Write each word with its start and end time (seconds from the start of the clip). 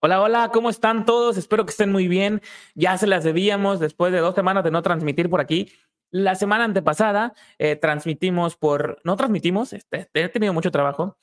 Hola, 0.00 0.22
hola, 0.22 0.50
¿cómo 0.52 0.70
están 0.70 1.04
todos? 1.04 1.36
Espero 1.36 1.64
que 1.64 1.72
estén 1.72 1.90
muy 1.90 2.06
bien. 2.06 2.40
Ya 2.76 2.96
se 2.98 3.08
las 3.08 3.24
debíamos 3.24 3.80
después 3.80 4.12
de 4.12 4.20
dos 4.20 4.36
semanas 4.36 4.62
de 4.62 4.70
no 4.70 4.80
transmitir 4.80 5.28
por 5.28 5.40
aquí. 5.40 5.72
La 6.12 6.36
semana 6.36 6.62
antepasada 6.62 7.34
eh, 7.58 7.74
transmitimos 7.74 8.56
por, 8.56 9.00
no 9.02 9.16
transmitimos, 9.16 9.72
este, 9.72 10.08
he 10.14 10.28
tenido 10.28 10.52
mucho 10.52 10.70
trabajo. 10.70 11.18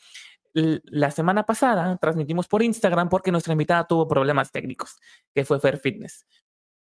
La 0.52 1.10
semana 1.12 1.46
pasada 1.46 1.96
transmitimos 2.02 2.50
por 2.50 2.64
Instagram 2.64 3.08
porque 3.08 3.32
nuestra 3.32 3.54
invitada 3.54 3.88
tuvo 3.88 4.10
problemas 4.10 4.52
técnicos, 4.52 4.98
que 5.34 5.46
fue 5.46 5.62
Fair 5.62 5.78
Fitness. 5.78 6.26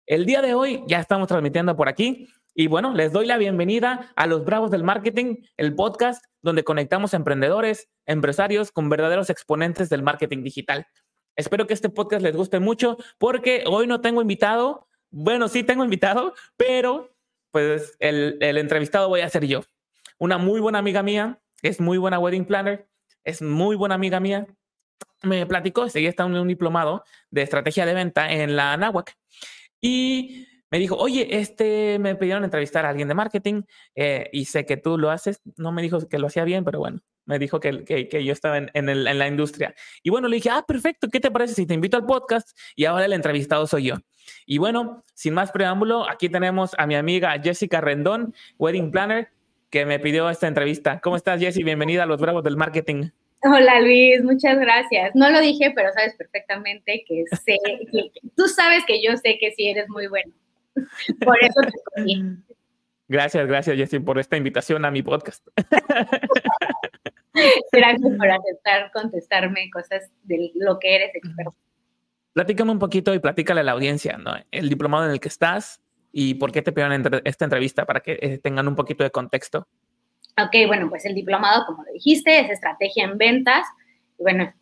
El 0.07 0.25
día 0.25 0.41
de 0.41 0.55
hoy 0.55 0.85
ya 0.87 1.01
estamos 1.01 1.27
transmitiendo 1.27 1.77
por 1.77 1.89
aquí 1.89 2.29
y 2.55 2.69
bueno, 2.69 2.95
les 2.95 3.11
doy 3.11 3.27
la 3.27 3.39
bienvenida 3.39 4.13
a 4.15 4.29
Los 4.29 4.45
Bravos 4.45 4.71
del 4.71 4.85
Marketing, 4.85 5.39
el 5.57 5.75
podcast 5.75 6.25
donde 6.43 6.63
conectamos 6.63 7.13
emprendedores, 7.13 7.89
empresarios 8.07 8.71
con 8.71 8.89
verdaderos 8.89 9.31
exponentes 9.31 9.89
del 9.89 10.05
marketing 10.05 10.45
digital. 10.45 10.87
Espero 11.37 11.67
que 11.67 11.75
este 11.75 11.89
podcast 11.89 12.23
les 12.23 12.37
guste 12.37 12.61
mucho 12.61 12.99
porque 13.19 13.65
hoy 13.67 13.87
no 13.87 14.01
tengo 14.01 14.21
invitado. 14.23 14.89
Bueno, 15.11 15.49
sí 15.49 15.63
tengo 15.63 15.85
invitado, 15.85 16.35
pero 16.57 17.15
pues 17.51 17.97
el, 17.99 18.39
el 18.41 18.59
entrevistado 18.59 19.09
voy 19.09 19.21
a 19.21 19.29
ser 19.29 19.47
yo. 19.47 19.63
Una 20.19 20.39
muy 20.39 20.61
buena 20.61 20.79
amiga 20.79 21.03
mía, 21.03 21.41
es 21.63 21.81
muy 21.81 21.99
buena 21.99 22.19
wedding 22.19 22.45
planner, 22.45 22.89
es 23.25 23.43
muy 23.43 23.77
buena 23.77 23.95
amiga 23.95 24.21
mía. 24.21 24.47
Me 25.23 25.47
platicó, 25.47 25.89
seguía 25.89 26.11
está 26.11 26.25
en 26.25 26.35
un 26.35 26.49
diplomado 26.49 27.05
de 27.31 27.43
estrategia 27.43 27.87
de 27.87 27.95
venta 27.95 28.33
en 28.33 28.57
la 28.57 28.73
Anáhuac. 28.73 29.17
Y 29.81 30.47
me 30.73 30.79
dijo, 30.79 30.97
oye, 30.97 31.39
este, 31.39 31.99
me 31.99 32.17
pidieron 32.17 32.45
entrevistar 32.45 32.87
a 32.87 32.89
alguien 32.89 33.07
de 33.07 33.13
marketing 33.13 33.65
eh, 33.95 34.31
y 34.33 34.47
sé 34.47 34.65
que 34.65 34.79
tú 34.79 34.97
lo 34.97 35.11
haces. 35.11 35.43
No 35.59 35.71
me 35.71 35.83
dijo 35.83 36.09
que 36.09 36.19
lo 36.19 36.29
hacía 36.29 36.45
bien, 36.45 36.65
pero 36.65 36.79
bueno, 36.79 37.01
me 37.27 37.39
dijo 37.39 37.61
que, 37.61 37.85
que, 37.85 38.25
yo 38.25 38.33
estaba 38.33 38.57
en, 38.57 38.71
en, 38.73 39.19
la 39.19 39.29
industria. 39.29 39.75
Y 40.03 40.09
bueno, 40.09 40.29
le 40.29 40.37
dije, 40.37 40.49
ah, 40.51 40.65
perfecto, 40.67 41.09
¿qué 41.13 41.21
te 41.21 41.31
parece 41.31 41.53
si 41.53 41.67
te 41.67 41.75
invito 41.75 41.99
al 41.99 42.07
podcast? 42.07 42.57
Y 42.75 42.87
ahora 42.87 43.05
el 43.05 43.13
entrevistado 43.13 43.67
soy 43.67 43.85
yo. 43.85 43.97
Y 44.47 44.57
bueno, 44.57 45.05
sin 45.13 45.35
más 45.35 45.53
preámbulo, 45.53 46.09
aquí 46.09 46.31
tenemos 46.31 46.71
a 46.79 46.87
mi 46.87 46.95
amiga 46.95 47.39
Jessica 47.39 47.83
Rendón, 47.83 48.35
Wedding 48.59 48.91
Planner, 48.91 49.29
que 49.69 49.85
me 49.85 49.99
pidió 49.99 50.31
esta 50.31 50.49
entrevista. 50.49 51.01
¿Cómo 51.01 51.17
estás, 51.17 51.39
Jessie? 51.39 51.65
Bienvenida 51.65 52.05
a 52.05 52.07
los 52.07 52.19
Bravos 52.19 52.45
del 52.45 52.57
Marketing. 52.57 53.11
Hola 53.45 53.79
Luis, 53.81 54.23
muchas 54.23 54.59
gracias. 54.59 55.11
No 55.15 55.29
lo 55.29 55.41
dije, 55.41 55.71
pero 55.75 55.93
sabes 55.93 56.15
perfectamente 56.15 57.05
que 57.07 57.25
sé, 57.45 57.59
que, 57.91 58.11
tú 58.37 58.49
sabes 58.49 58.85
que 58.87 59.03
yo 59.03 59.19
sé 59.19 59.37
que 59.39 59.53
sí 59.53 59.69
eres 59.69 59.87
muy 59.91 60.07
bueno. 60.07 60.33
Por 61.25 61.37
eso 61.43 61.61
te 61.95 62.03
Gracias, 63.09 63.47
gracias 63.47 63.77
Jessie 63.77 64.01
por 64.01 64.19
esta 64.19 64.37
invitación 64.37 64.85
a 64.85 64.91
mi 64.91 65.03
podcast. 65.03 65.47
Gracias 67.73 68.17
por 68.17 68.31
aceptar 68.31 68.91
contestarme 68.93 69.71
cosas 69.71 70.11
de 70.23 70.51
lo 70.55 70.79
que 70.79 70.97
eres 70.97 71.15
experto. 71.15 71.55
Platícame 72.33 72.71
un 72.71 72.79
poquito 72.79 73.13
y 73.13 73.19
platícale 73.19 73.61
a 73.61 73.65
la 73.65 73.73
audiencia, 73.73 74.17
¿no? 74.17 74.35
El 74.51 74.69
diplomado 74.69 75.05
en 75.05 75.11
el 75.11 75.21
que 75.21 75.29
estás 75.29 75.83
y 76.13 76.35
por 76.35 76.53
qué 76.53 76.63
te 76.63 76.73
pidieron 76.73 77.23
esta 77.25 77.45
entrevista 77.45 77.85
para 77.85 78.01
que 78.01 78.19
eh, 78.21 78.39
tengan 78.39 78.69
un 78.69 78.75
poquito 78.75 79.05
de 79.05 79.11
contexto. 79.11 79.67
Ok, 80.39 80.67
bueno, 80.67 80.89
pues 80.89 81.05
el 81.05 81.15
diplomado, 81.15 81.67
como 81.67 81.85
lo 81.85 81.93
dijiste, 81.93 82.41
es 82.41 82.51
estrategia 82.51 83.05
en 83.05 83.19
ventas. 83.19 83.67
Y 84.19 84.23
bueno, 84.23 84.53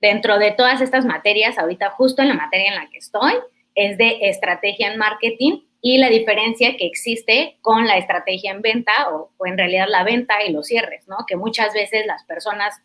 dentro 0.00 0.38
de 0.38 0.50
todas 0.52 0.80
estas 0.80 1.04
materias, 1.04 1.58
ahorita 1.58 1.90
justo 1.90 2.22
en 2.22 2.28
la 2.28 2.34
materia 2.34 2.70
en 2.70 2.74
la 2.74 2.90
que 2.90 2.98
estoy, 2.98 3.34
es 3.74 3.98
de 3.98 4.18
estrategia 4.22 4.92
en 4.92 4.98
marketing 4.98 5.60
y 5.80 5.98
la 5.98 6.08
diferencia 6.08 6.76
que 6.76 6.86
existe 6.86 7.58
con 7.60 7.86
la 7.86 7.98
estrategia 7.98 8.52
en 8.52 8.62
venta 8.62 8.92
o, 9.10 9.32
en 9.44 9.58
realidad 9.58 9.86
la 9.88 10.04
venta 10.04 10.44
y 10.44 10.52
los 10.52 10.66
cierres, 10.66 11.08
¿no? 11.08 11.18
Que 11.26 11.36
muchas 11.36 11.74
veces 11.74 12.06
las 12.06 12.24
personas, 12.24 12.80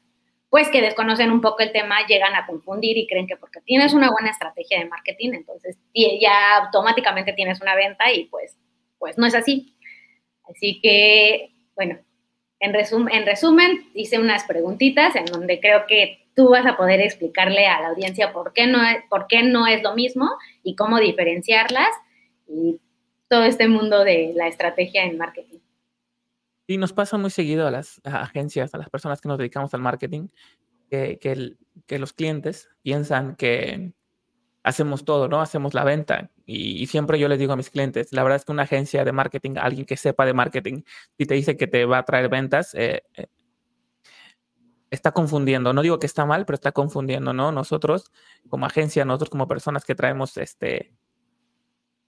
pues 0.49 0.69
que 0.69 0.81
desconocen 0.81 1.31
un 1.31 1.41
poco 1.41 1.59
el 1.59 1.71
tema, 1.71 2.07
llegan 2.07 2.33
a 2.35 2.47
confundir 2.47 2.97
y 2.97 3.07
creen 3.07 3.27
que 3.27 3.37
porque 3.37 3.61
tienes 3.61 3.93
una 3.93 4.09
buena 4.09 4.31
estrategia 4.31 4.79
de 4.79 4.85
marketing, 4.85 5.33
entonces 5.33 5.77
ya 5.93 6.57
automáticamente 6.57 7.33
tienes 7.33 7.61
una 7.61 7.75
venta 7.75 8.11
y 8.11 8.25
pues, 8.25 8.57
pues 8.97 9.17
no 9.17 9.27
es 9.27 9.35
así. 9.35 9.75
Así 10.49 10.79
que, 10.81 11.51
bueno, 11.75 11.99
en, 12.59 12.75
en 12.75 13.25
resumen, 13.25 13.91
hice 13.93 14.17
unas 14.17 14.45
preguntitas 14.45 15.15
en 15.15 15.25
donde 15.25 15.59
creo 15.59 15.85
que 15.85 16.26
tú 16.37 16.49
vas 16.49 16.67
a 16.67 16.77
poder 16.77 17.01
explicarle 17.01 17.65
a 17.65 17.81
la 17.81 17.87
audiencia 17.87 18.31
por 18.31 18.53
qué 18.53 18.67
no 18.67 18.79
es, 18.83 18.97
por 19.09 19.25
qué 19.25 19.41
no 19.41 19.65
es 19.65 19.81
lo 19.81 19.95
mismo 19.95 20.29
y 20.61 20.75
cómo 20.75 20.99
diferenciarlas. 20.99 21.89
Y 22.47 22.79
todo 23.27 23.43
este 23.43 23.67
mundo 23.67 24.03
de 24.03 24.33
la 24.35 24.47
estrategia 24.47 25.03
en 25.03 25.17
marketing. 25.17 25.57
Sí, 26.67 26.77
nos 26.77 26.93
pasa 26.93 27.17
muy 27.17 27.31
seguido 27.31 27.65
a 27.65 27.71
las 27.71 27.99
agencias, 28.03 28.73
a 28.75 28.77
las 28.77 28.89
personas 28.89 29.19
que 29.19 29.27
nos 29.27 29.39
dedicamos 29.39 29.73
al 29.73 29.81
marketing, 29.81 30.27
que, 30.91 31.17
que, 31.17 31.97
los 31.97 32.13
clientes 32.13 32.69
piensan 32.83 33.35
que 33.35 33.93
hacemos 34.63 35.05
todo, 35.05 35.27
¿no? 35.27 35.41
Hacemos 35.41 35.73
la 35.73 35.83
venta. 35.83 36.29
Y, 36.45 36.85
siempre 36.85 37.17
yo 37.17 37.27
les 37.29 37.39
digo 37.39 37.53
a 37.53 37.57
mis 37.57 37.71
clientes, 37.71 38.13
la 38.13 38.21
verdad 38.21 38.35
es 38.35 38.45
que 38.45 38.51
una 38.51 38.63
agencia 38.63 39.03
de 39.03 39.11
marketing, 39.11 39.55
alguien 39.57 39.85
que 39.87 39.97
sepa 39.97 40.25
de 40.25 40.33
marketing, 40.33 40.83
si 41.17 41.25
te 41.25 41.33
dice 41.33 41.57
que 41.57 41.65
te 41.65 41.85
va 41.85 41.97
a 41.97 42.05
traer 42.05 42.29
ventas, 42.29 42.75
eh, 42.75 43.01
eh, 43.15 43.25
está 44.97 45.11
confundiendo. 45.11 45.73
No 45.73 45.81
digo 45.81 45.99
que 45.99 46.05
está 46.05 46.25
mal, 46.25 46.45
pero 46.45 46.55
está 46.55 46.71
confundiendo, 46.71 47.33
¿no? 47.33 47.51
Nosotros 47.51 48.11
como 48.49 48.65
agencia, 48.65 49.05
nosotros 49.05 49.29
como 49.29 49.47
personas 49.47 49.85
que 49.85 49.95
traemos 49.95 50.35
este, 50.37 50.93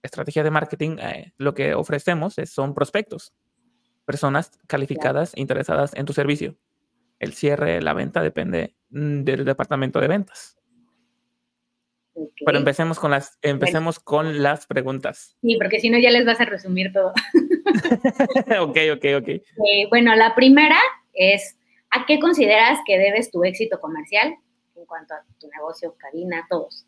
estrategia 0.04 0.44
de 0.44 0.52
marketing, 0.52 0.98
eh, 1.00 1.34
lo 1.38 1.54
que 1.54 1.74
ofrecemos 1.74 2.36
son 2.46 2.74
prospectos, 2.74 3.34
personas 4.06 4.52
calificadas, 4.68 5.34
interesadas 5.36 5.94
en 5.96 6.06
tu 6.06 6.14
servicio. 6.14 6.58
El 7.20 7.34
cierre, 7.34 7.82
la 7.82 7.94
venta 7.94 8.22
depende 8.22 8.76
mm, 8.90 9.24
del 9.24 9.46
departamento 9.46 10.00
de 10.00 10.08
ventas. 10.08 10.58
Pero 12.46 12.58
empecemos 12.58 13.00
con 13.00 13.12
las, 13.12 13.38
empecemos 13.42 14.00
con 14.00 14.42
las 14.42 14.68
preguntas. 14.68 15.38
Sí, 15.42 15.56
porque 15.58 15.80
si 15.80 15.90
no 15.90 15.98
ya 16.00 16.10
les 16.12 16.26
vas 16.26 16.42
a 16.42 16.46
resumir 16.46 16.92
todo. 16.92 17.14
ok, 18.62 18.78
ok, 18.94 19.06
ok. 19.20 19.28
Eh, 19.30 19.44
bueno, 19.90 20.16
la 20.16 20.36
primera 20.36 20.78
es, 21.14 21.58
¿a 21.92 22.06
qué 22.06 22.20
consideras 22.20 22.80
que 22.86 22.98
debes 22.98 23.32
tu 23.32 23.44
éxito 23.44 23.80
comercial 23.80 24.36
en 24.76 24.86
cuanto 24.86 25.14
a 25.14 25.24
tu 25.40 25.48
negocio, 25.50 25.96
cabina, 25.98 26.46
todos? 26.50 26.86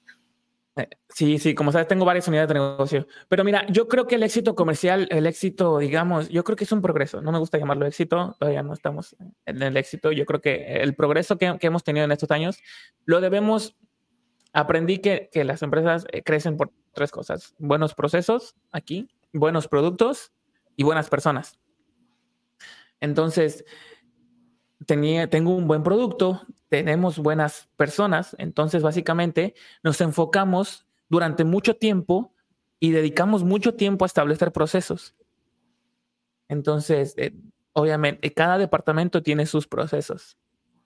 Eh, 0.77 0.87
sí, 1.09 1.37
sí, 1.37 1.53
como 1.53 1.71
sabes, 1.71 1.87
tengo 1.87 2.05
varias 2.05 2.27
unidades 2.27 2.47
de 2.47 2.53
negocio. 2.53 3.07
Pero 3.27 3.43
mira, 3.43 3.65
yo 3.67 3.87
creo 3.87 4.07
que 4.07 4.15
el 4.15 4.23
éxito 4.23 4.55
comercial, 4.55 5.07
el 5.11 5.27
éxito, 5.27 5.79
digamos, 5.79 6.29
yo 6.29 6.43
creo 6.43 6.55
que 6.55 6.63
es 6.63 6.71
un 6.71 6.81
progreso. 6.81 7.21
No 7.21 7.31
me 7.31 7.39
gusta 7.39 7.57
llamarlo 7.57 7.85
éxito, 7.85 8.35
todavía 8.39 8.63
no 8.63 8.73
estamos 8.73 9.15
en 9.45 9.61
el 9.61 9.75
éxito. 9.75 10.11
Yo 10.11 10.25
creo 10.25 10.39
que 10.41 10.81
el 10.81 10.95
progreso 10.95 11.37
que, 11.37 11.57
hemos 11.59 11.83
tenido 11.83 12.05
en 12.05 12.11
estos 12.11 12.31
años 12.31 12.57
lo 13.05 13.19
debemos. 13.19 13.75
Aprendí 14.53 14.99
que, 14.99 15.29
que 15.31 15.43
las 15.43 15.61
empresas 15.61 16.05
eh, 16.11 16.23
crecen 16.23 16.57
por 16.57 16.71
tres 16.93 17.11
cosas: 17.11 17.53
buenos 17.57 17.93
procesos 17.93 18.55
aquí, 18.71 19.09
buenos 19.33 19.67
productos 19.67 20.31
y 20.77 20.83
buenas 20.83 21.09
personas. 21.09 21.59
Entonces, 23.01 23.65
tenía, 24.85 25.29
tengo 25.29 25.55
un 25.55 25.67
buen 25.67 25.83
producto, 25.83 26.41
tenemos 26.69 27.19
buenas 27.19 27.69
personas, 27.77 28.35
entonces 28.39 28.81
básicamente 28.81 29.55
nos 29.83 30.01
enfocamos 30.01 30.85
durante 31.09 31.43
mucho 31.43 31.75
tiempo 31.75 32.33
y 32.79 32.91
dedicamos 32.91 33.43
mucho 33.43 33.75
tiempo 33.75 34.05
a 34.05 34.07
establecer 34.07 34.51
procesos. 34.51 35.15
Entonces, 36.47 37.13
eh, 37.17 37.33
obviamente, 37.73 38.33
cada 38.33 38.57
departamento 38.57 39.21
tiene 39.21 39.45
sus 39.45 39.67
procesos. 39.67 40.37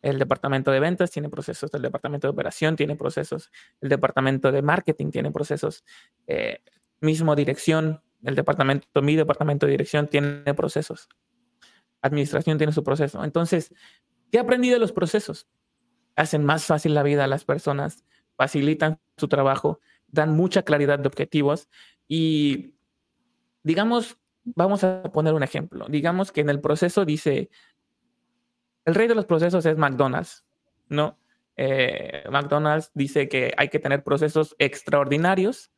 El 0.01 0.19
departamento 0.19 0.71
de 0.71 0.79
ventas 0.79 1.09
tiene 1.09 1.29
procesos, 1.29 1.73
el 1.73 1.81
departamento 1.81 2.27
de 2.27 2.31
operación 2.31 2.75
tiene 2.75 2.95
procesos, 2.95 3.49
el 3.81 3.89
departamento 3.89 4.51
de 4.51 4.61
marketing 4.61 5.09
tiene 5.09 5.31
procesos, 5.31 5.83
eh, 6.27 6.59
mismo 7.01 7.35
dirección, 7.35 8.03
el 8.23 8.35
departamento, 8.35 9.01
mi 9.01 9.15
departamento 9.15 9.65
de 9.65 9.71
dirección 9.71 10.07
tiene 10.07 10.53
procesos, 10.53 11.09
administración 12.05 12.57
tiene 12.57 12.73
su 12.73 12.83
proceso. 12.83 13.23
Entonces, 13.23 13.73
¿qué 14.31 14.39
aprendí 14.39 14.69
de 14.69 14.79
los 14.79 14.91
procesos? 14.91 15.47
hacen 16.15 16.45
más 16.45 16.65
fácil 16.65 16.93
la 16.93 17.03
vida 17.03 17.25
a 17.25 17.27
las 17.27 17.45
personas, 17.45 18.05
facilitan 18.35 18.99
su 19.17 19.27
trabajo, 19.27 19.79
dan 20.07 20.35
mucha 20.35 20.63
claridad 20.63 20.99
de 20.99 21.07
objetivos 21.07 21.69
y, 22.07 22.75
digamos, 23.63 24.17
vamos 24.43 24.83
a 24.83 25.03
poner 25.03 25.33
un 25.33 25.43
ejemplo. 25.43 25.87
Digamos 25.89 26.31
que 26.31 26.41
en 26.41 26.49
el 26.49 26.61
proceso 26.61 27.05
dice, 27.05 27.49
el 28.85 28.95
rey 28.95 29.07
de 29.07 29.15
los 29.15 29.25
procesos 29.25 29.65
es 29.65 29.77
McDonald's, 29.77 30.45
¿no? 30.87 31.19
Eh, 31.57 32.23
McDonald's 32.29 32.91
dice 32.93 33.29
que 33.29 33.53
hay 33.57 33.69
que 33.69 33.79
tener 33.79 34.03
procesos 34.03 34.55
extraordinarios 34.59 35.71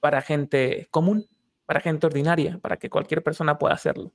para 0.00 0.20
gente 0.22 0.88
común, 0.90 1.26
para 1.64 1.80
gente 1.80 2.06
ordinaria, 2.06 2.58
para 2.58 2.76
que 2.76 2.90
cualquier 2.90 3.22
persona 3.22 3.58
pueda 3.58 3.74
hacerlo. 3.74 4.12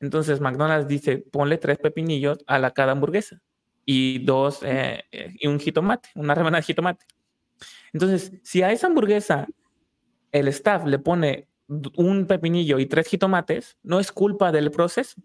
Entonces 0.00 0.40
McDonald's 0.40 0.88
dice, 0.88 1.18
ponle 1.18 1.58
tres 1.58 1.78
pepinillos 1.78 2.38
a 2.46 2.58
la 2.58 2.70
cada 2.72 2.92
hamburguesa 2.92 3.40
y 3.84 4.18
dos, 4.24 4.62
eh, 4.62 5.04
eh, 5.10 5.34
y 5.38 5.46
un 5.46 5.58
jitomate, 5.58 6.10
una 6.14 6.34
rebanada 6.34 6.60
de 6.60 6.66
jitomate. 6.66 7.06
Entonces, 7.92 8.32
si 8.42 8.62
a 8.62 8.70
esa 8.70 8.86
hamburguesa 8.86 9.48
el 10.30 10.48
staff 10.48 10.84
le 10.84 10.98
pone 10.98 11.48
un 11.96 12.26
pepinillo 12.26 12.78
y 12.78 12.86
tres 12.86 13.08
jitomates, 13.08 13.78
no 13.82 13.98
es 13.98 14.12
culpa 14.12 14.52
del 14.52 14.70
proceso, 14.70 15.20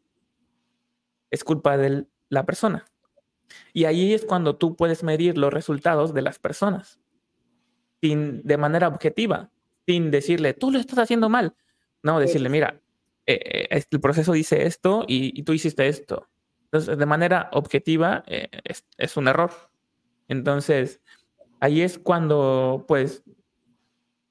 es 1.30 1.44
culpa 1.44 1.78
de 1.78 2.08
la 2.30 2.46
persona. 2.46 2.86
Y 3.74 3.86
ahí 3.86 4.14
es 4.14 4.25
cuando 4.25 4.56
tú 4.56 4.75
puedes 4.75 5.04
medir 5.04 5.38
los 5.38 5.54
resultados 5.54 6.14
de 6.14 6.22
las 6.22 6.40
personas. 6.40 7.00
sin, 8.02 8.42
de 8.44 8.58
manera 8.58 8.88
objetiva, 8.90 9.50
sin 9.86 10.12
decirle, 10.12 10.54
tú 10.54 10.72
lo 10.72 10.80
estás 10.80 11.00
haciendo 11.00 11.30
mal. 11.30 11.56
No, 12.02 12.20
decirle, 12.20 12.50
mira, 12.50 12.81
eh, 13.25 13.68
eh, 13.72 13.84
el 13.90 14.02
proceso 14.02 14.34
dice 14.34 14.66
esto 14.66 15.06
y, 15.08 15.44
tú 15.44 15.54
hiciste 15.54 15.88
esto. 15.88 16.28
Entonces, 16.66 16.98
de 16.98 17.06
manera 17.06 17.50
objetiva, 17.54 18.24
eh, 18.28 18.50
es, 18.98 19.18
un 19.18 19.28
error. 19.28 19.52
Entonces, 20.28 21.02
ahí 21.60 21.81
es 21.81 22.00
cuando, 22.00 22.86
pues, 22.88 23.24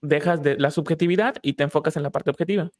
dejas 0.00 0.42
de 0.42 0.58
la 0.58 0.70
subjetividad 0.70 1.36
y 1.42 1.54
te 1.54 1.62
enfocas 1.62 1.96
en 1.96 2.02
la 2.02 2.10
parte 2.10 2.30
objetiva. 2.30 2.70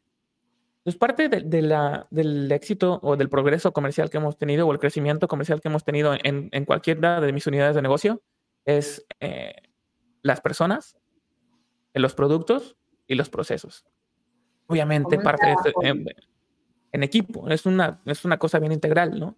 Entonces, 0.78 0.98
parte 0.98 1.28
de, 1.28 1.62
la, 1.62 2.08
del 2.10 2.50
éxito 2.50 2.98
o 3.02 3.16
del 3.16 3.28
progreso 3.28 3.72
comercial 3.72 4.10
que 4.10 4.16
hemos 4.16 4.36
tenido 4.36 4.66
o 4.66 4.72
el 4.72 4.80
crecimiento 4.80 5.28
comercial 5.28 5.60
que 5.60 5.68
hemos 5.68 5.84
tenido 5.84 6.14
en, 6.14 6.48
en 6.50 6.64
cualquiera 6.64 7.20
de 7.20 7.32
mis 7.32 7.46
unidades 7.46 7.76
de 7.76 7.82
negocio 7.82 8.20
es 8.64 9.06
las 10.22 10.40
personas, 10.40 10.96
los 11.94 12.14
productos 12.14 12.76
y 13.06 13.14
los 13.14 13.30
procesos. 13.30 13.84
Obviamente 14.66 15.18
parte 15.18 15.46
de, 15.46 15.88
en, 15.88 16.06
en, 16.92 17.02
equipo, 17.02 17.48
es 17.48 17.66
una, 17.66 18.00
es 18.06 18.24
una 18.24 18.38
cosa 18.38 18.58
bien 18.58 18.72
integral, 18.72 19.18
¿no? 19.18 19.36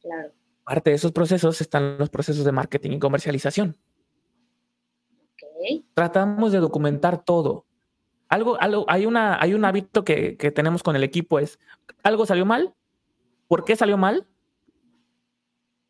Claro. 0.00 0.32
Parte 0.64 0.90
de 0.90 0.96
esos 0.96 1.12
procesos 1.12 1.60
están 1.60 1.98
los 1.98 2.10
procesos 2.10 2.44
de 2.44 2.52
marketing 2.52 2.92
y 2.92 2.98
comercialización. 2.98 3.76
Okay. 5.32 5.86
Tratamos 5.94 6.52
de 6.52 6.58
documentar 6.58 7.24
todo. 7.24 7.64
Algo, 8.28 8.60
algo, 8.60 8.84
hay, 8.88 9.06
una, 9.06 9.40
hay 9.40 9.54
un 9.54 9.64
hábito 9.64 10.04
que, 10.04 10.36
que 10.36 10.50
tenemos 10.50 10.82
con 10.82 10.94
el 10.94 11.02
equipo, 11.02 11.38
es 11.38 11.58
algo 12.02 12.26
salió 12.26 12.44
mal, 12.44 12.74
¿por 13.46 13.64
qué 13.64 13.74
salió 13.74 13.96
mal? 13.96 14.26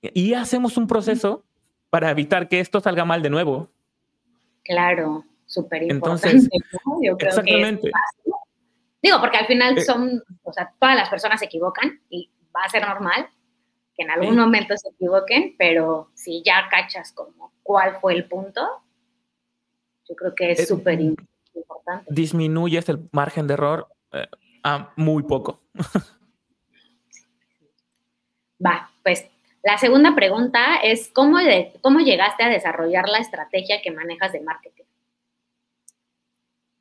Y 0.00 0.34
hacemos 0.34 0.76
un 0.76 0.86
proceso 0.86 1.44
para 1.90 2.10
evitar 2.10 2.48
que 2.48 2.60
esto 2.60 2.80
salga 2.80 3.04
mal 3.04 3.22
de 3.22 3.30
nuevo. 3.30 3.70
Claro, 4.62 5.24
súper 5.48 5.82
importante. 5.82 6.28
Entonces, 6.28 6.50
exactamente. 7.26 7.90
Digo, 9.02 9.20
porque 9.20 9.38
al 9.38 9.46
final 9.46 9.78
eh, 9.78 9.82
son, 9.82 10.22
o 10.42 10.52
sea, 10.52 10.72
todas 10.78 10.94
las 10.94 11.08
personas 11.08 11.40
se 11.40 11.46
equivocan 11.46 12.00
y 12.10 12.30
va 12.54 12.64
a 12.64 12.68
ser 12.68 12.86
normal 12.86 13.28
que 13.96 14.04
en 14.04 14.10
algún 14.10 14.36
momento 14.36 14.76
se 14.76 14.90
equivoquen, 14.90 15.56
pero 15.58 16.10
si 16.14 16.42
ya 16.44 16.68
cachas 16.70 17.12
como 17.12 17.52
cuál 17.64 17.96
fue 17.96 18.14
el 18.14 18.28
punto, 18.28 18.60
yo 20.08 20.14
creo 20.14 20.34
que 20.36 20.52
es 20.52 20.68
súper 20.68 21.00
importante. 21.00 22.06
Disminuyes 22.08 22.88
el 22.88 23.08
margen 23.10 23.48
de 23.48 23.54
error 23.54 23.88
eh, 24.12 24.28
a 24.62 24.92
muy 24.96 25.24
poco. 25.24 25.62
Va, 28.64 28.90
pues 29.02 29.26
la 29.62 29.78
segunda 29.78 30.14
pregunta 30.14 30.76
es, 30.82 31.10
¿cómo, 31.12 31.38
¿cómo 31.80 32.00
llegaste 32.00 32.44
a 32.44 32.48
desarrollar 32.48 33.08
la 33.08 33.18
estrategia 33.18 33.80
que 33.82 33.90
manejas 33.90 34.32
de 34.32 34.40
marketing? 34.40 34.84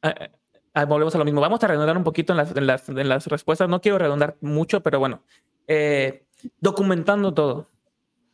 Ah, 0.02 0.30
ah, 0.74 0.86
volvemos 0.86 1.16
a 1.16 1.18
lo 1.18 1.26
mismo. 1.26 1.42
Vamos 1.42 1.64
a 1.64 1.68
redundar 1.68 1.98
un 1.98 2.04
poquito 2.04 2.34
en 2.34 2.68
las, 2.68 3.28
respuestas. 3.28 3.70
No 3.70 3.82
quiero 3.82 3.98
redundar 3.98 4.38
mucho, 4.42 4.82
pero 4.82 5.00
bueno, 5.00 5.24
eh, 5.68 6.26
documentando 6.60 7.34
todo. 7.34 7.70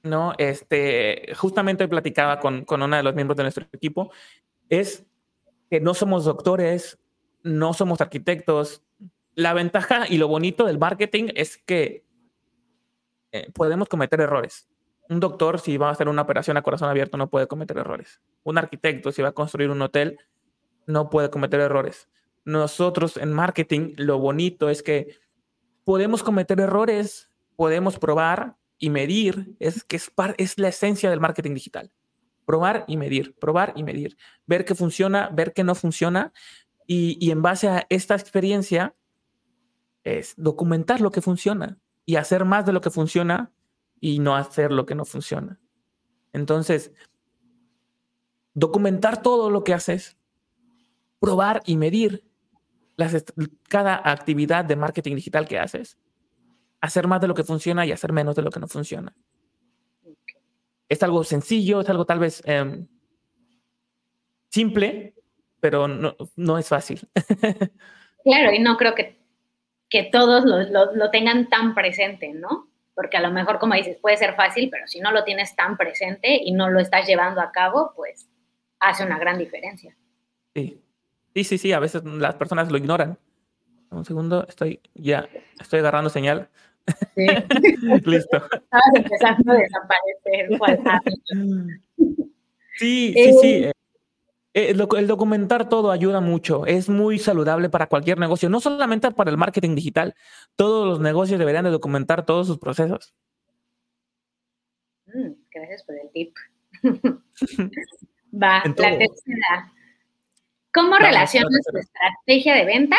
¿no? 0.04 0.34
Este, 0.38 1.34
justamente 1.36 1.88
platicaba 1.88 2.40
con, 2.40 2.66
con 2.66 2.82
una 2.82 2.98
de 2.98 3.04
los 3.04 3.16
miembros 3.16 3.38
de 3.38 3.44
nuestro 3.44 3.66
equipo, 3.72 4.12
es 4.70 5.06
que 5.70 5.80
no 5.80 5.94
somos 5.94 6.26
doctores, 6.26 7.00
no 7.42 7.74
somos 7.74 8.02
arquitectos. 8.02 8.84
La 9.34 9.54
ventaja 9.54 10.06
y 10.08 10.18
lo 10.18 10.28
bonito 10.28 10.66
del 10.66 10.78
marketing 10.78 11.30
es 11.36 11.58
que 11.58 12.06
eh, 13.32 13.52
podemos 13.54 13.90
cometer 13.90 14.22
errores. 14.22 14.70
Un 15.10 15.20
doctor, 15.20 15.60
si 15.60 15.78
va 15.78 15.90
a 15.90 15.92
hacer 15.92 16.08
una 16.08 16.22
operación 16.22 16.56
a 16.58 16.62
corazón 16.62 16.90
abierto, 16.90 17.18
no 17.18 17.30
puede 17.30 17.48
cometer 17.48 17.78
errores. 17.78 18.22
Un 18.44 18.58
arquitecto, 18.58 19.12
si 19.12 19.22
va 19.22 19.30
a 19.30 19.34
construir 19.34 19.70
un 19.70 19.82
hotel, 19.82 20.20
no 20.88 21.10
puede 21.10 21.30
cometer 21.30 21.60
errores. 21.60 22.10
Nosotros 22.46 23.18
en 23.18 23.32
marketing, 23.32 23.94
lo 23.98 24.20
bonito 24.20 24.70
es 24.70 24.84
que 24.84 25.18
podemos 25.84 26.24
cometer 26.24 26.60
errores, 26.60 27.30
podemos 27.56 28.00
probar 28.00 28.58
y 28.78 28.90
medir. 28.90 29.56
Es 29.60 29.84
que 29.84 29.96
es, 29.96 30.58
la 30.58 30.68
esencia 30.68 31.10
del 31.10 31.20
marketing 31.20 31.54
digital. 31.54 31.92
Probar 32.46 32.84
y 32.88 32.98
medir, 32.98 33.36
probar 33.36 33.74
y 33.76 33.84
medir. 33.84 34.18
Ver 34.46 34.66
qué 34.66 34.76
funciona, 34.76 35.30
ver 35.30 35.54
qué 35.54 35.64
no 35.64 35.76
funciona. 35.76 36.34
Y 36.86 37.32
en 37.32 37.42
base 37.42 37.70
a 37.70 37.86
esta 37.90 38.14
experiencia, 38.16 38.94
es 40.04 40.34
documentar 40.38 41.02
lo 41.02 41.12
que 41.12 41.22
funciona 41.22 41.80
y 42.06 42.18
hacer 42.18 42.46
más 42.46 42.66
de 42.66 42.74
lo 42.74 42.82
que 42.82 42.90
funciona 42.90 43.52
y 44.00 44.20
no 44.20 44.36
hacer 44.36 44.72
lo 44.72 44.86
que 44.86 44.96
no 44.96 45.06
funciona. 45.06 45.60
Entonces, 46.34 46.92
documentar 48.54 49.22
todo 49.22 49.50
lo 49.50 49.64
que 49.64 49.74
haces, 49.74 50.18
probar 51.24 51.62
y 51.66 51.78
medir 51.78 52.26
las, 52.98 53.24
cada 53.70 54.02
actividad 54.04 54.66
de 54.66 54.76
marketing 54.76 55.16
digital 55.16 55.48
que 55.48 55.58
haces, 55.58 55.98
hacer 56.82 57.08
más 57.08 57.22
de 57.22 57.30
lo 57.30 57.34
que 57.34 57.46
funciona 57.46 57.86
y 57.86 57.94
hacer 57.94 58.12
menos 58.12 58.36
de 58.36 58.42
lo 58.42 58.52
que 58.52 58.60
no 58.60 58.68
funciona. 58.68 59.16
Es 60.90 61.02
algo 61.02 61.24
sencillo, 61.24 61.80
es 61.80 61.90
algo 61.90 62.06
tal 62.06 62.20
vez 62.20 62.44
em, 62.46 62.88
simple, 64.50 65.14
pero 65.62 65.88
no, 65.88 66.14
no 66.36 66.58
es 66.58 66.68
fácil. 66.68 67.08
claro, 68.26 68.54
y 68.54 68.60
no 68.60 68.76
creo 68.76 68.94
que 68.94 69.24
que 69.94 70.04
todos 70.12 70.44
lo, 70.44 71.12
tengan 71.12 71.50
tan 71.50 71.76
presente, 71.76 72.34
¿no? 72.34 72.68
Porque 72.96 73.18
a 73.18 73.22
lo 73.22 73.30
mejor, 73.30 73.60
como 73.60 73.76
dices, 73.76 73.96
puede 74.02 74.18
ser 74.18 74.34
fácil, 74.34 74.72
pero 74.72 74.88
si 74.88 75.00
no 75.00 75.12
lo 75.12 75.24
tienes 75.24 75.56
tan 75.56 75.78
presente 75.78 76.36
y 76.44 76.52
no 76.52 76.72
lo 76.72 76.80
estás 76.80 77.06
llevando 77.06 77.42
a 77.42 77.52
cabo, 77.52 77.94
pues 77.96 78.28
hace 78.80 79.06
una 79.06 79.20
gran 79.20 79.38
diferencia. 79.38 79.96
Sí, 80.56 80.83
sí, 81.34 81.44
sí, 81.44 81.58
sí, 81.58 81.72
a 81.74 81.80
veces 81.80 82.04
las 82.04 82.36
personas 82.36 82.72
lo 82.72 82.78
ignoran. 82.78 83.18
Un 83.90 84.06
segundo, 84.06 84.46
estoy 84.48 84.80
ya, 84.96 85.28
estoy 85.60 85.80
agarrando 85.80 86.10
señal. 86.10 86.50
Sí. 87.16 87.28
Listo. 88.06 88.38
Estabas 88.38 88.94
empezando 88.96 89.52
a 89.52 89.56
desaparecer. 89.56 90.50
sí, 92.78 93.14
sí, 93.16 93.34
sí. 93.42 93.64
Eh, 93.66 93.72
eh, 94.56 94.70
el, 94.70 95.08
documentar 95.08 95.68
todo 95.68 95.90
ayuda 95.92 96.22
mucho, 96.22 96.68
es 96.68 96.88
muy 96.88 97.18
saludable 97.18 97.70
para 97.70 97.88
cualquier 97.88 98.20
negocio, 98.20 98.50
no 98.50 98.60
solamente 98.60 99.10
para 99.12 99.32
el 99.32 99.38
marketing 99.38 99.74
digital, 99.76 100.16
todos 100.56 100.88
los 100.88 101.00
negocios 101.00 101.40
deberían 101.40 101.66
de 101.66 101.72
documentar 101.72 102.24
todos 102.26 102.46
sus 102.46 102.60
procesos. 102.60 103.16
Mm, 105.08 105.32
gracias 105.52 105.84
por 105.84 105.96
el 105.96 106.12
tip. 106.12 106.36
Va, 108.34 108.64
la 108.66 108.74
tercera. 108.74 109.73
¿Cómo 110.74 110.98
relacionas 110.98 111.62
tu 111.72 111.78
estrategia 111.78 112.56
de 112.56 112.66
venta 112.66 112.98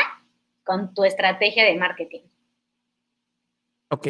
con 0.63 0.95
tu 0.95 1.05
estrategia 1.05 1.65
de 1.65 1.77
marketing? 1.77 2.21
Ok. 3.89 4.09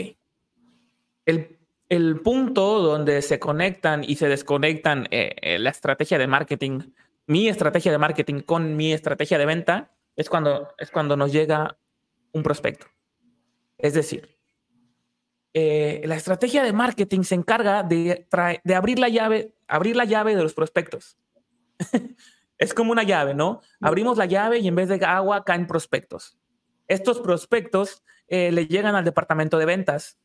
El, 1.27 2.21
punto 2.23 2.81
donde 2.81 3.23
se 3.23 3.39
conectan 3.39 4.03
y 4.03 4.17
se 4.17 4.29
desconectan 4.29 5.07
eh, 5.11 5.37
eh, 5.41 5.59
la 5.59 5.71
estrategia 5.71 6.19
de 6.19 6.27
marketing 6.27 6.81
mi 7.27 7.49
estrategia 7.49 7.91
de 7.91 7.99
marketing 7.99 8.41
con 8.41 8.77
mi 8.77 8.93
estrategia 8.93 9.39
de 9.39 9.47
venta 9.47 9.93
es 10.17 10.29
cuando, 10.29 10.75
es 10.79 10.91
cuando 10.91 11.17
nos 11.17 11.33
llega 11.33 11.79
un 12.33 12.43
prospecto. 12.43 12.87
Es 13.79 13.95
decir, 13.95 14.39
eh, 15.55 16.03
la 16.05 16.17
estrategia 16.17 16.63
de 16.63 16.73
marketing 16.73 17.23
se 17.23 17.35
encarga 17.35 17.83
de, 17.83 18.27
de 18.65 18.75
abrir, 18.75 18.99
la 18.99 19.09
llave, 19.09 19.55
abrir 19.67 19.97
la 19.97 20.05
llave 20.05 20.37
de 20.37 20.43
los 20.43 20.55
prospectos. 20.55 21.17
es 22.59 22.75
como 22.75 22.93
una 22.93 23.03
llave, 23.03 23.35
¿no? 23.35 23.61
Abrimos 23.81 24.17
la 24.19 24.27
llave 24.27 24.59
y 24.59 24.69
en 24.69 24.75
vez 24.75 24.89
de 24.89 25.05
agua 25.05 25.45
caen 25.45 25.67
prospectos. 25.67 26.39
Estos 26.87 27.21
prospectos 27.21 28.05
eh, 28.29 28.53
le 28.53 28.67
llegan 28.67 28.95
al 28.95 29.05
departamento 29.05 29.59
de 29.59 29.67
ventas. 29.67 30.19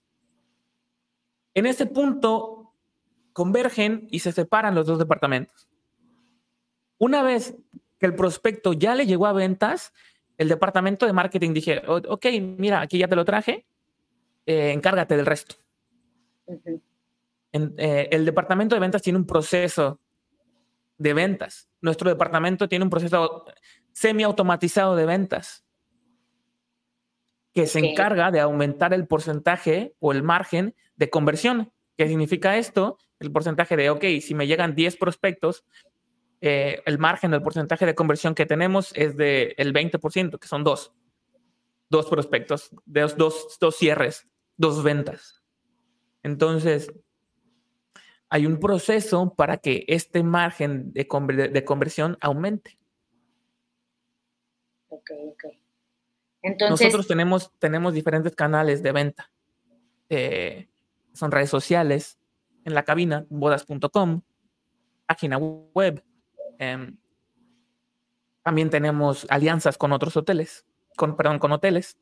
En 1.53 1.65
ese 1.65 1.86
punto 1.86 2.74
convergen 3.33 4.07
y 4.12 4.19
se 4.19 4.31
separan 4.31 4.75
los 4.75 4.86
dos 4.86 5.00
departamentos. 5.00 5.67
Una 6.98 7.24
vez 7.24 7.57
que 7.98 8.05
el 8.05 8.15
prospecto 8.15 8.74
ya 8.74 8.95
le 8.95 9.05
llegó 9.05 9.25
a 9.25 9.33
ventas, 9.33 9.93
el 10.38 10.50
departamento 10.50 11.05
de 11.05 11.13
marketing 11.13 11.53
dije, 11.53 11.81
ok, 11.88 12.25
mira, 12.57 12.81
aquí 12.81 12.98
ya 12.98 13.07
te 13.07 13.15
lo 13.15 13.25
traje, 13.25 13.65
eh, 14.45 14.71
encárgate 14.71 15.17
del 15.17 15.25
resto. 15.25 15.55
Eh, 17.51 18.07
el 18.12 18.25
departamento 18.25 18.75
de 18.75 18.81
ventas 18.81 19.01
tiene 19.01 19.17
un 19.17 19.25
proceso 19.25 20.00
de 20.99 21.13
ventas. 21.13 21.69
Nuestro 21.81 22.09
departamento 22.09 22.69
tiene 22.69 22.83
un 22.83 22.91
proceso 22.91 23.45
semi-automatizado 23.93 24.95
de 24.95 25.05
ventas 25.05 25.65
que 27.53 27.65
se 27.65 27.79
encarga 27.79 28.29
de 28.31 28.39
aumentar 28.39 28.93
el 28.93 29.07
porcentaje 29.07 29.95
o 29.99 30.11
el 30.11 30.21
margen 30.21 30.75
de 30.95 31.09
conversión. 31.09 31.71
¿Qué 31.97 32.07
significa 32.07 32.57
esto? 32.57 32.97
El 33.19 33.31
porcentaje 33.31 33.75
de, 33.75 33.89
ok, 33.89 34.03
si 34.21 34.35
me 34.35 34.45
llegan 34.45 34.75
10 34.75 34.97
prospectos, 34.97 35.65
eh, 36.41 36.81
el 36.85 36.99
margen, 36.99 37.33
el 37.33 37.41
porcentaje 37.41 37.85
de 37.85 37.95
conversión 37.95 38.35
que 38.35 38.45
tenemos 38.45 38.91
es 38.95 39.17
del 39.17 39.55
el 39.57 39.73
20%, 39.73 40.39
que 40.39 40.47
son 40.47 40.63
dos. 40.63 40.93
Dos 41.89 42.05
prospectos, 42.07 42.69
dos, 42.85 43.17
dos, 43.17 43.75
cierres, 43.75 44.27
dos 44.57 44.83
ventas. 44.83 45.43
Entonces, 46.23 46.93
hay 48.29 48.45
un 48.45 48.59
proceso 48.59 49.33
para 49.33 49.57
que 49.57 49.86
este 49.88 50.24
margen 50.24 50.93
de, 50.93 51.07
conversión 51.65 52.17
aumente. 52.21 52.77
Ok, 54.89 55.12
ok. 55.31 55.43
Entonces, 56.41 56.86
Nosotros 56.88 57.07
tenemos, 57.07 57.51
tenemos 57.57 57.93
diferentes 57.93 58.36
canales 58.36 58.83
de 58.83 58.91
venta. 58.91 59.31
Eh, 60.09 60.69
son 61.13 61.31
redes 61.31 61.50
sociales, 61.50 62.19
en 62.65 62.75
la 62.75 62.83
cabina, 62.83 63.25
bodas.com, 63.29 64.21
página 65.07 65.38
web. 65.38 66.03
Em, 66.59 66.98
también 68.43 68.69
tenemos 68.69 69.25
alianzas 69.29 69.77
con 69.77 69.91
otros 69.91 70.15
hoteles, 70.15 70.65
con, 70.95 71.17
perdón, 71.17 71.39
con 71.39 71.51
hoteles. 71.51 71.98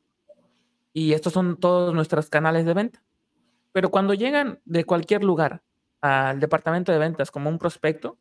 Y 0.92 1.14
estos 1.14 1.32
son 1.32 1.58
todos 1.58 1.94
nuestros 1.94 2.28
canales 2.28 2.66
de 2.66 2.74
venta. 2.74 3.02
Pero 3.72 3.90
cuando 3.90 4.14
llegan 4.14 4.60
de 4.64 4.84
cualquier 4.84 5.24
lugar 5.24 5.62
al 6.00 6.40
departamento 6.40 6.92
de 6.92 6.98
ventas 6.98 7.30
como 7.30 7.50
un 7.50 7.58
prospecto, 7.58 8.18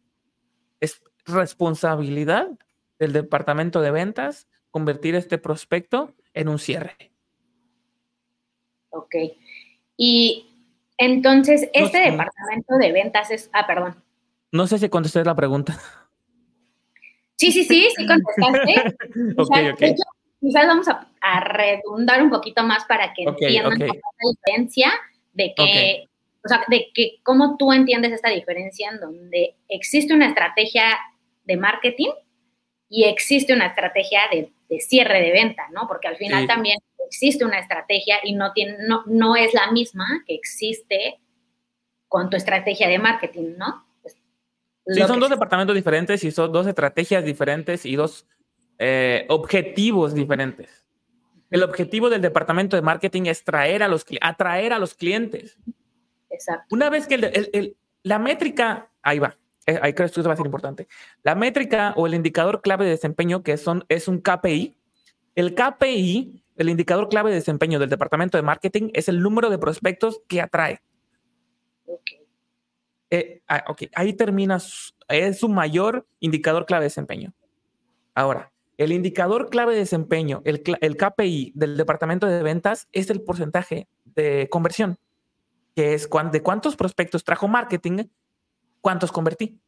es 0.80 1.02
responsabilidad 1.26 2.48
del 3.00 3.14
departamento 3.14 3.82
de 3.82 3.92
ventas 3.92 4.48
convertir 4.72 5.16
este 5.16 5.38
prospecto 5.38 6.14
en 6.34 6.50
un 6.50 6.60
cierre. 6.60 7.12
Ok. 8.90 9.16
Y 9.98 10.48
entonces, 10.98 11.70
este 11.74 12.00
departamento 12.00 12.76
de 12.80 12.92
ventas 12.92 13.32
es, 13.32 13.50
ah, 13.54 13.68
perdón. 13.68 14.04
No 14.52 14.66
sé 14.68 14.80
si 14.80 14.90
contesté 14.90 15.24
la 15.24 15.36
pregunta. 15.36 15.78
Sí, 17.36 17.52
sí, 17.52 17.64
sí, 17.64 17.88
sí 17.96 18.08
contestaste. 18.08 18.96
ok, 19.38 19.96
quizás 20.40 20.68
vamos 20.68 20.88
a, 20.88 21.08
redundar 21.40 22.24
un 22.24 22.30
poquito 22.30 22.64
más 22.64 22.86
para 22.86 23.14
que 23.14 23.24
entiendan 23.24 23.78
la 23.78 23.94
diferencia 24.34 24.92
de 25.34 25.54
que, 25.56 26.07
o 26.48 26.50
sea, 26.50 26.64
de 26.70 26.88
que 26.94 27.20
cómo 27.24 27.58
tú 27.58 27.74
entiendes 27.74 28.14
esta 28.14 28.30
diferencia 28.30 28.90
en 28.90 29.02
donde 29.02 29.56
existe 29.68 30.14
una 30.14 30.30
estrategia 30.30 30.98
de 31.44 31.58
marketing 31.58 32.12
y 32.90 33.04
existe 33.04 33.54
una 33.54 33.68
estrategia 33.68 34.22
de, 34.32 34.50
cierre 34.80 35.22
de 35.22 35.32
venta, 35.32 35.64
¿no? 35.74 35.88
Porque 35.90 36.08
al 36.08 36.16
final 36.16 36.48
también 36.48 36.78
existe 37.06 37.44
una 37.44 37.60
estrategia 37.60 38.20
y 38.24 38.34
no, 38.34 38.54
tiene, 38.54 38.78
no, 38.88 39.04
no 39.08 39.36
es 39.36 39.54
la 39.54 39.72
misma 39.72 40.06
que 40.26 40.36
existe 40.36 41.20
con 42.08 42.30
tu 42.30 42.38
estrategia 42.38 42.88
de 42.88 43.00
marketing, 43.00 43.56
¿no? 43.58 43.86
Pues, 44.02 44.16
sí, 44.88 45.02
son 45.02 45.20
dos 45.20 45.30
departamentos 45.30 45.76
diferentes 45.76 46.24
y 46.24 46.32
son 46.32 46.54
dos 46.54 46.66
estrategias 46.66 47.26
diferentes 47.26 47.86
y 47.86 47.98
dos 47.98 48.26
eh, 48.80 49.26
objetivos 49.28 50.14
diferentes. 50.14 50.88
El 51.50 51.64
objetivo 51.64 52.10
del 52.10 52.22
departamento 52.22 52.78
de 52.78 52.82
marketing 52.82 53.24
es 53.24 53.44
traer 53.44 53.84
a 53.84 53.90
los, 53.90 54.06
atraer 54.22 54.72
a 54.72 54.80
los 54.80 54.94
clientes. 54.94 55.58
Exacto. 56.38 56.76
Una 56.76 56.90
vez 56.90 57.08
que 57.08 57.76
la 58.04 58.20
métrica, 58.20 58.92
ahí 59.02 59.20
va, 59.20 59.38
eh, 59.66 59.80
ahí 59.82 59.94
creo 59.94 60.08
que 60.08 60.12
esto 60.20 60.24
va 60.24 60.34
a 60.34 60.38
ser 60.38 60.46
importante. 60.46 60.88
La 61.24 61.36
métrica 61.36 61.94
o 61.98 62.08
el 62.08 62.14
indicador 62.14 62.62
clave 62.62 62.86
de 62.86 62.92
desempeño, 62.92 63.44
que 63.44 63.58
son, 63.58 63.84
es 63.90 64.08
un 64.08 64.22
KPI, 64.22 64.78
el 65.36 65.56
KPI, 65.56 66.44
el 66.56 66.70
indicador 66.70 67.10
clave 67.10 67.30
de 67.30 67.36
desempeño 67.36 67.80
del 67.80 67.90
departamento 67.90 68.38
de 68.38 68.44
marketing, 68.44 68.90
es 68.94 69.10
el 69.10 69.22
número 69.22 69.50
de 69.50 69.58
prospectos 69.58 70.22
que 70.28 70.42
atrae. 70.42 70.82
Eh, 73.10 73.42
ah, 73.48 73.64
ok, 73.68 73.84
ahí 73.94 74.14
termina, 74.14 74.58
es 75.10 75.40
su 75.40 75.50
mayor 75.50 76.08
indicador 76.20 76.66
clave 76.66 76.84
de 76.84 76.90
desempeño. 76.90 77.34
Ahora, 78.16 78.52
el 78.78 78.92
indicador 78.92 79.50
clave 79.50 79.74
de 79.74 79.80
desempeño, 79.80 80.42
el, 80.46 80.64
el 80.82 80.98
KPI 80.98 81.52
del 81.56 81.78
departamento 81.78 82.28
de 82.28 82.44
ventas, 82.44 82.88
es 82.92 83.10
el 83.10 83.22
porcentaje 83.22 83.88
de 84.06 84.48
conversión, 84.50 84.98
que 85.78 85.94
es 85.94 86.10
de 86.32 86.42
cuántos 86.42 86.76
prospectos 86.76 87.24
trajo 87.24 87.48
marketing, 87.48 88.06
cuántos 88.82 89.12
convertí. 89.12 89.62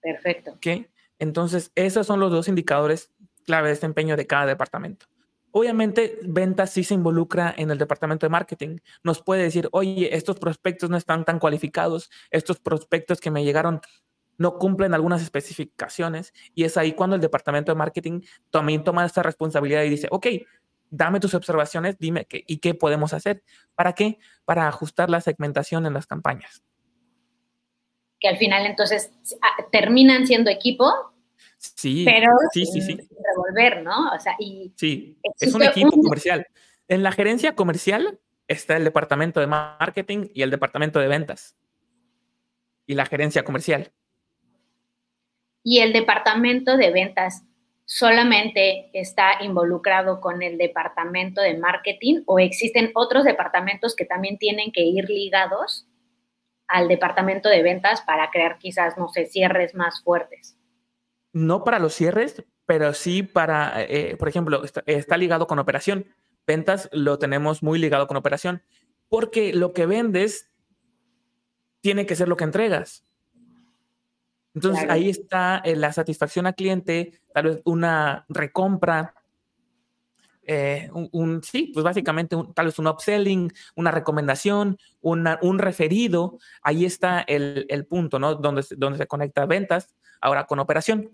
Perfecto. 0.00 0.52
Ok, 0.52 0.86
entonces 1.18 1.70
esos 1.74 2.06
son 2.06 2.18
los 2.18 2.32
dos 2.32 2.48
indicadores 2.48 3.12
clave 3.44 3.68
de 3.68 3.74
desempeño 3.74 4.16
de 4.16 4.26
cada 4.26 4.46
departamento. 4.46 5.04
Obviamente, 5.50 6.18
ventas 6.22 6.70
sí 6.70 6.82
se 6.82 6.94
involucra 6.94 7.54
en 7.54 7.70
el 7.70 7.76
departamento 7.76 8.24
de 8.24 8.30
marketing. 8.30 8.78
Nos 9.02 9.20
puede 9.20 9.42
decir, 9.42 9.68
oye, 9.70 10.16
estos 10.16 10.38
prospectos 10.38 10.88
no 10.88 10.96
están 10.96 11.26
tan 11.26 11.38
cualificados, 11.38 12.08
estos 12.30 12.58
prospectos 12.58 13.20
que 13.20 13.30
me 13.30 13.44
llegaron 13.44 13.82
no 14.38 14.56
cumplen 14.56 14.94
algunas 14.94 15.20
especificaciones 15.20 16.32
y 16.54 16.64
es 16.64 16.78
ahí 16.78 16.94
cuando 16.94 17.16
el 17.16 17.20
departamento 17.20 17.72
de 17.72 17.76
marketing 17.76 18.22
también 18.48 18.82
toma 18.82 19.04
esta 19.04 19.22
responsabilidad 19.22 19.82
y 19.82 19.90
dice, 19.90 20.08
ok, 20.10 20.26
dame 20.90 21.20
tus 21.20 21.34
observaciones, 21.34 21.98
dime 21.98 22.26
qué 22.26 22.44
y 22.46 22.58
qué 22.58 22.74
podemos 22.74 23.12
hacer. 23.12 23.42
¿Para 23.74 23.94
qué? 23.94 24.18
Para 24.44 24.68
ajustar 24.68 25.10
la 25.10 25.20
segmentación 25.20 25.86
en 25.86 25.94
las 25.94 26.06
campañas. 26.06 26.62
Que 28.18 28.28
al 28.28 28.36
final 28.36 28.66
entonces 28.66 29.10
terminan 29.72 30.26
siendo 30.26 30.50
equipo. 30.50 30.92
Sí, 31.56 32.04
pero 32.04 32.32
sí, 32.52 32.66
sí, 32.66 32.80
sí. 32.80 32.96
revolver, 32.96 33.82
¿no? 33.82 34.10
O 34.10 34.18
sea, 34.18 34.34
y 34.38 34.72
sí, 34.76 35.18
es 35.38 35.54
un 35.54 35.62
equipo 35.62 35.90
comercial. 35.90 36.46
En 36.88 37.02
la 37.02 37.12
gerencia 37.12 37.54
comercial 37.54 38.18
está 38.48 38.76
el 38.76 38.84
departamento 38.84 39.40
de 39.40 39.46
marketing 39.46 40.28
y 40.34 40.42
el 40.42 40.50
departamento 40.50 40.98
de 40.98 41.08
ventas 41.08 41.56
y 42.86 42.94
la 42.94 43.06
gerencia 43.06 43.44
comercial 43.44 43.92
y 45.62 45.80
el 45.80 45.92
departamento 45.92 46.76
de 46.76 46.90
ventas 46.90 47.44
solamente 47.90 48.88
está 48.92 49.42
involucrado 49.42 50.20
con 50.20 50.44
el 50.44 50.58
departamento 50.58 51.40
de 51.40 51.58
marketing 51.58 52.22
o 52.24 52.38
existen 52.38 52.92
otros 52.94 53.24
departamentos 53.24 53.96
que 53.96 54.04
también 54.04 54.38
tienen 54.38 54.70
que 54.70 54.82
ir 54.82 55.10
ligados 55.10 55.88
al 56.68 56.86
departamento 56.86 57.48
de 57.48 57.64
ventas 57.64 58.00
para 58.02 58.30
crear 58.30 58.58
quizás, 58.58 58.96
no 58.96 59.08
sé, 59.08 59.26
cierres 59.26 59.74
más 59.74 60.04
fuertes? 60.04 60.56
No 61.32 61.64
para 61.64 61.80
los 61.80 61.92
cierres, 61.92 62.44
pero 62.64 62.94
sí 62.94 63.24
para, 63.24 63.82
eh, 63.82 64.14
por 64.16 64.28
ejemplo, 64.28 64.62
está, 64.86 65.16
ligado 65.16 65.48
con 65.48 65.58
operación. 65.58 66.06
Ventas 66.46 66.88
lo 66.92 67.18
tenemos 67.18 67.60
muy 67.60 67.80
ligado 67.80 68.06
con 68.06 68.16
operación, 68.16 68.62
porque 69.08 69.52
lo 69.52 69.72
que 69.72 69.86
vendes 69.86 70.48
tiene 71.80 72.06
que 72.06 72.14
ser 72.14 72.28
lo 72.28 72.36
que 72.36 72.44
entregas. 72.44 73.04
Entonces 74.54 74.86
ahí 74.88 75.08
está 75.08 75.62
eh, 75.64 75.76
la 75.76 75.92
satisfacción 75.92 76.46
al 76.46 76.54
cliente, 76.54 77.20
tal 77.32 77.44
vez 77.44 77.60
una 77.64 78.24
recompra, 78.28 79.14
eh, 80.42 80.90
un, 80.92 81.42
sí, 81.44 81.70
pues 81.72 81.84
básicamente 81.84 82.36
tal 82.54 82.66
vez 82.66 82.78
un 82.80 82.88
upselling, 82.88 83.52
una 83.76 83.92
recomendación, 83.92 84.78
un 85.00 85.58
referido. 85.58 86.38
Ahí 86.62 86.84
está 86.84 87.20
el, 87.20 87.86
punto, 87.88 88.18
¿no? 88.18 88.34
Donde, 88.34 88.64
donde 88.76 88.98
se 88.98 89.06
conecta 89.06 89.46
ventas, 89.46 89.94
ahora 90.20 90.46
con 90.46 90.58
operación. 90.58 91.10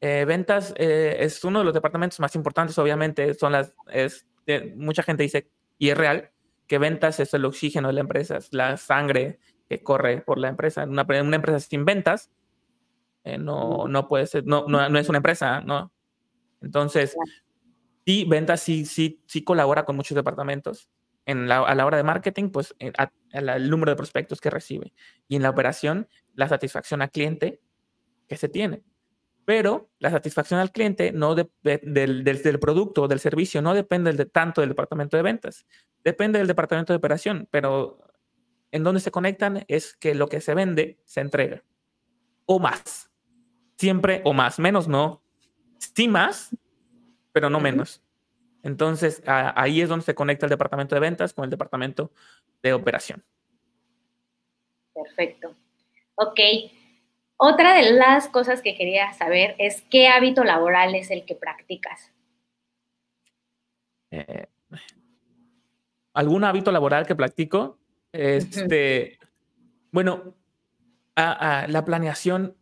Eh, 0.00 0.24
ventas 0.26 0.72
es 0.78 1.44
uno 1.44 1.58
de 1.58 1.64
los 1.66 1.74
departamentos 1.74 2.20
más 2.20 2.34
importantes, 2.34 2.78
obviamente, 2.78 3.34
son 3.34 3.52
las, 3.52 3.74
es, 3.90 4.26
mucha 4.74 5.02
gente 5.02 5.24
dice, 5.24 5.50
y 5.76 5.90
es 5.90 5.98
real, 5.98 6.30
que 6.66 6.78
ventas 6.78 7.20
es 7.20 7.34
el 7.34 7.44
oxígeno 7.44 7.88
de 7.88 7.94
la 7.94 8.00
empresa, 8.00 8.38
es 8.38 8.54
la 8.54 8.78
sangre 8.78 9.38
que 9.68 9.82
corre 9.82 10.22
por 10.22 10.38
la 10.38 10.48
empresa. 10.48 10.84
Una, 10.84 11.02
una 11.02 11.36
empresa 11.36 11.60
sin 11.60 11.84
ventas 11.84 12.30
eh, 13.26 13.38
no, 13.38 13.88
no 13.88 14.06
puede 14.06 14.28
ser, 14.28 14.46
no, 14.46 14.66
no, 14.68 14.98
es 14.98 15.08
una 15.08 15.18
empresa, 15.18 15.60
¿no? 15.60 15.92
Entonces, 16.62 17.16
sí, 18.06 18.24
ventas 18.24 18.60
sí, 18.60 18.84
sí, 18.86 19.20
sí 19.26 19.42
colabora 19.42 19.84
con 19.84 19.96
muchos 19.96 20.14
departamentos. 20.14 20.88
En 21.24 21.48
la, 21.48 21.58
a 21.58 21.74
la 21.74 21.84
hora 21.84 21.96
de 21.96 22.04
marketing, 22.04 22.50
pues 22.50 22.76
el 22.78 23.68
número 23.68 23.90
de 23.90 23.96
prospectos 23.96 24.40
que 24.40 24.48
recibe. 24.48 24.92
Y 25.26 25.34
en 25.34 25.42
la 25.42 25.50
operación, 25.50 26.06
la 26.34 26.48
satisfacción 26.48 27.02
al 27.02 27.10
cliente 27.10 27.60
que 28.28 28.36
se 28.36 28.48
tiene. 28.48 28.84
Pero 29.44 29.90
la 29.98 30.12
satisfacción 30.12 30.60
al 30.60 30.70
cliente 30.70 31.10
no 31.10 31.34
del, 31.34 31.50
del, 31.64 32.58
producto 32.60 33.02
o 33.02 33.08
del 33.08 33.18
servicio 33.18 33.60
no 33.60 33.74
depende 33.74 34.12
de, 34.12 34.26
tanto 34.26 34.60
del 34.60 34.70
departamento 34.70 35.16
de 35.16 35.24
ventas. 35.24 35.66
Depende 36.04 36.38
del 36.38 36.46
departamento 36.46 36.92
de 36.92 36.98
operación, 36.98 37.48
pero 37.50 37.98
en 38.70 38.84
donde 38.84 39.00
se 39.00 39.10
conectan 39.10 39.64
es 39.66 39.96
que 39.96 40.14
lo 40.14 40.28
que 40.28 40.40
se 40.40 40.54
vende 40.54 41.00
se 41.04 41.22
entrega. 41.22 41.64
O 42.44 42.60
más 42.60 43.10
siempre 43.76 44.22
o 44.24 44.32
más, 44.32 44.58
menos 44.58 44.88
no, 44.88 45.22
sí 45.78 46.08
más, 46.08 46.56
pero 47.32 47.50
no 47.50 47.60
menos. 47.60 48.02
Entonces, 48.62 49.22
ahí 49.26 49.80
es 49.80 49.88
donde 49.88 50.04
se 50.04 50.14
conecta 50.14 50.46
el 50.46 50.50
departamento 50.50 50.94
de 50.94 51.00
ventas 51.00 51.32
con 51.32 51.44
el 51.44 51.50
departamento 51.50 52.10
de 52.62 52.72
operación. 52.72 53.22
Perfecto. 54.92 55.54
Ok. 56.16 56.40
Otra 57.36 57.74
de 57.74 57.92
las 57.92 58.28
cosas 58.28 58.62
que 58.62 58.74
quería 58.74 59.12
saber 59.12 59.54
es 59.58 59.82
qué 59.82 60.08
hábito 60.08 60.42
laboral 60.42 60.94
es 60.94 61.10
el 61.10 61.24
que 61.26 61.34
practicas. 61.34 62.12
Eh, 64.10 64.46
¿Algún 66.14 66.44
hábito 66.44 66.72
laboral 66.72 67.06
que 67.06 67.14
practico? 67.14 67.78
Este, 68.10 69.18
Bueno, 69.92 70.34
la 71.14 71.84
planeación 71.84 72.56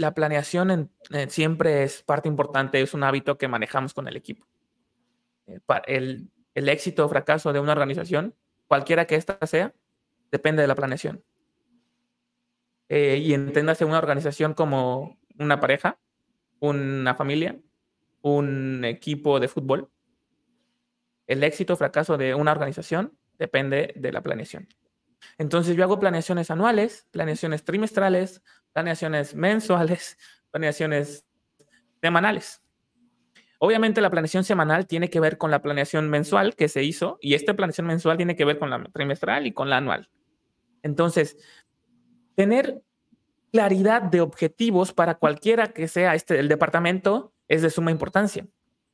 la 0.00 0.14
planeación 0.14 0.90
siempre 1.28 1.82
es 1.82 2.02
parte 2.02 2.26
importante, 2.26 2.80
es 2.80 2.94
un 2.94 3.04
hábito 3.04 3.36
que 3.36 3.48
manejamos 3.48 3.92
con 3.92 4.08
el 4.08 4.16
equipo. 4.16 4.46
Eh, 5.46 5.60
el, 6.54 6.68
éxito 6.68 7.04
o 7.04 7.08
fracaso 7.10 7.52
de 7.52 7.60
una 7.60 7.72
organización, 7.72 8.34
cualquiera 8.66 9.04
que 9.04 9.16
ésta 9.16 9.38
sea, 9.46 9.74
depende 10.32 10.62
de 10.62 10.68
la 10.68 10.74
planeación. 10.74 11.22
Eh, 12.88 13.18
y 13.18 13.34
entiéndase 13.34 13.84
una 13.84 13.98
organización 13.98 14.54
como 14.54 15.18
una 15.38 15.60
pareja, 15.60 15.98
una 16.60 17.14
familia, 17.14 17.60
un 18.22 18.86
equipo 18.86 19.38
de 19.38 19.48
fútbol. 19.48 19.90
El 21.26 21.44
éxito 21.44 21.74
o 21.74 21.76
fracaso 21.76 22.16
de 22.16 22.34
una 22.34 22.52
organización 22.52 23.18
depende 23.38 23.92
de 23.96 24.12
la 24.12 24.22
planeación. 24.22 24.66
Entonces 25.38 25.76
yo 25.76 25.84
hago 25.84 25.98
planeaciones 25.98 26.50
anuales, 26.50 27.06
planeaciones 27.10 27.64
trimestrales, 27.64 28.42
planeaciones 28.72 29.34
mensuales, 29.34 30.16
planeaciones 30.50 31.26
semanales. 32.00 32.62
Obviamente 33.58 34.00
la 34.00 34.10
planeación 34.10 34.42
semanal 34.44 34.86
tiene 34.86 35.10
que 35.10 35.20
ver 35.20 35.36
con 35.36 35.50
la 35.50 35.60
planeación 35.60 36.08
mensual 36.08 36.56
que 36.56 36.68
se 36.68 36.82
hizo 36.82 37.18
y 37.20 37.34
esta 37.34 37.54
planeación 37.54 37.86
mensual 37.86 38.16
tiene 38.16 38.34
que 38.34 38.46
ver 38.46 38.58
con 38.58 38.70
la 38.70 38.82
trimestral 38.92 39.46
y 39.46 39.52
con 39.52 39.68
la 39.68 39.76
anual. 39.76 40.08
Entonces, 40.82 41.36
tener 42.36 42.82
claridad 43.52 44.00
de 44.00 44.22
objetivos 44.22 44.92
para 44.94 45.16
cualquiera 45.16 45.68
que 45.68 45.88
sea 45.88 46.14
este, 46.14 46.38
el 46.38 46.48
departamento 46.48 47.34
es 47.48 47.62
de 47.62 47.70
suma 47.70 47.90
importancia. 47.90 48.46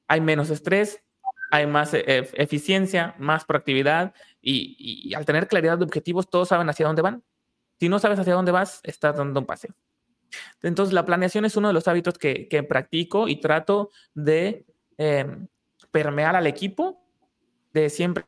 Hay 0.08 0.20
menos 0.20 0.50
estrés, 0.50 1.04
hay 1.50 1.66
más 1.66 1.94
eh, 1.94 2.28
eficiencia, 2.34 3.14
más 3.18 3.44
proactividad 3.44 4.14
y, 4.48 5.12
al 5.14 5.24
tener 5.24 5.48
claridad 5.48 5.76
de 5.76 5.84
objetivos 5.84 6.30
todos 6.30 6.48
saben 6.48 6.68
hacia 6.68 6.86
dónde 6.86 7.02
van. 7.02 7.24
Si 7.80 7.88
no 7.88 7.98
sabes 7.98 8.18
hacia 8.18 8.34
dónde 8.34 8.52
vas, 8.52 8.80
estás 8.84 9.16
dando 9.16 9.40
un 9.40 9.46
paseo. 9.46 9.74
Entonces, 10.62 10.92
la 10.92 11.04
planeación 11.04 11.44
es 11.44 11.56
uno 11.56 11.68
de 11.68 11.74
los 11.74 11.88
hábitos 11.88 12.16
que, 12.16 12.66
practico 12.68 13.28
y 13.28 13.40
trato 13.40 13.90
de 14.14 14.64
em, 14.98 15.48
permear 15.90 16.36
al 16.36 16.46
equipo, 16.46 17.02
de 17.72 17.90
siempre 17.90 18.24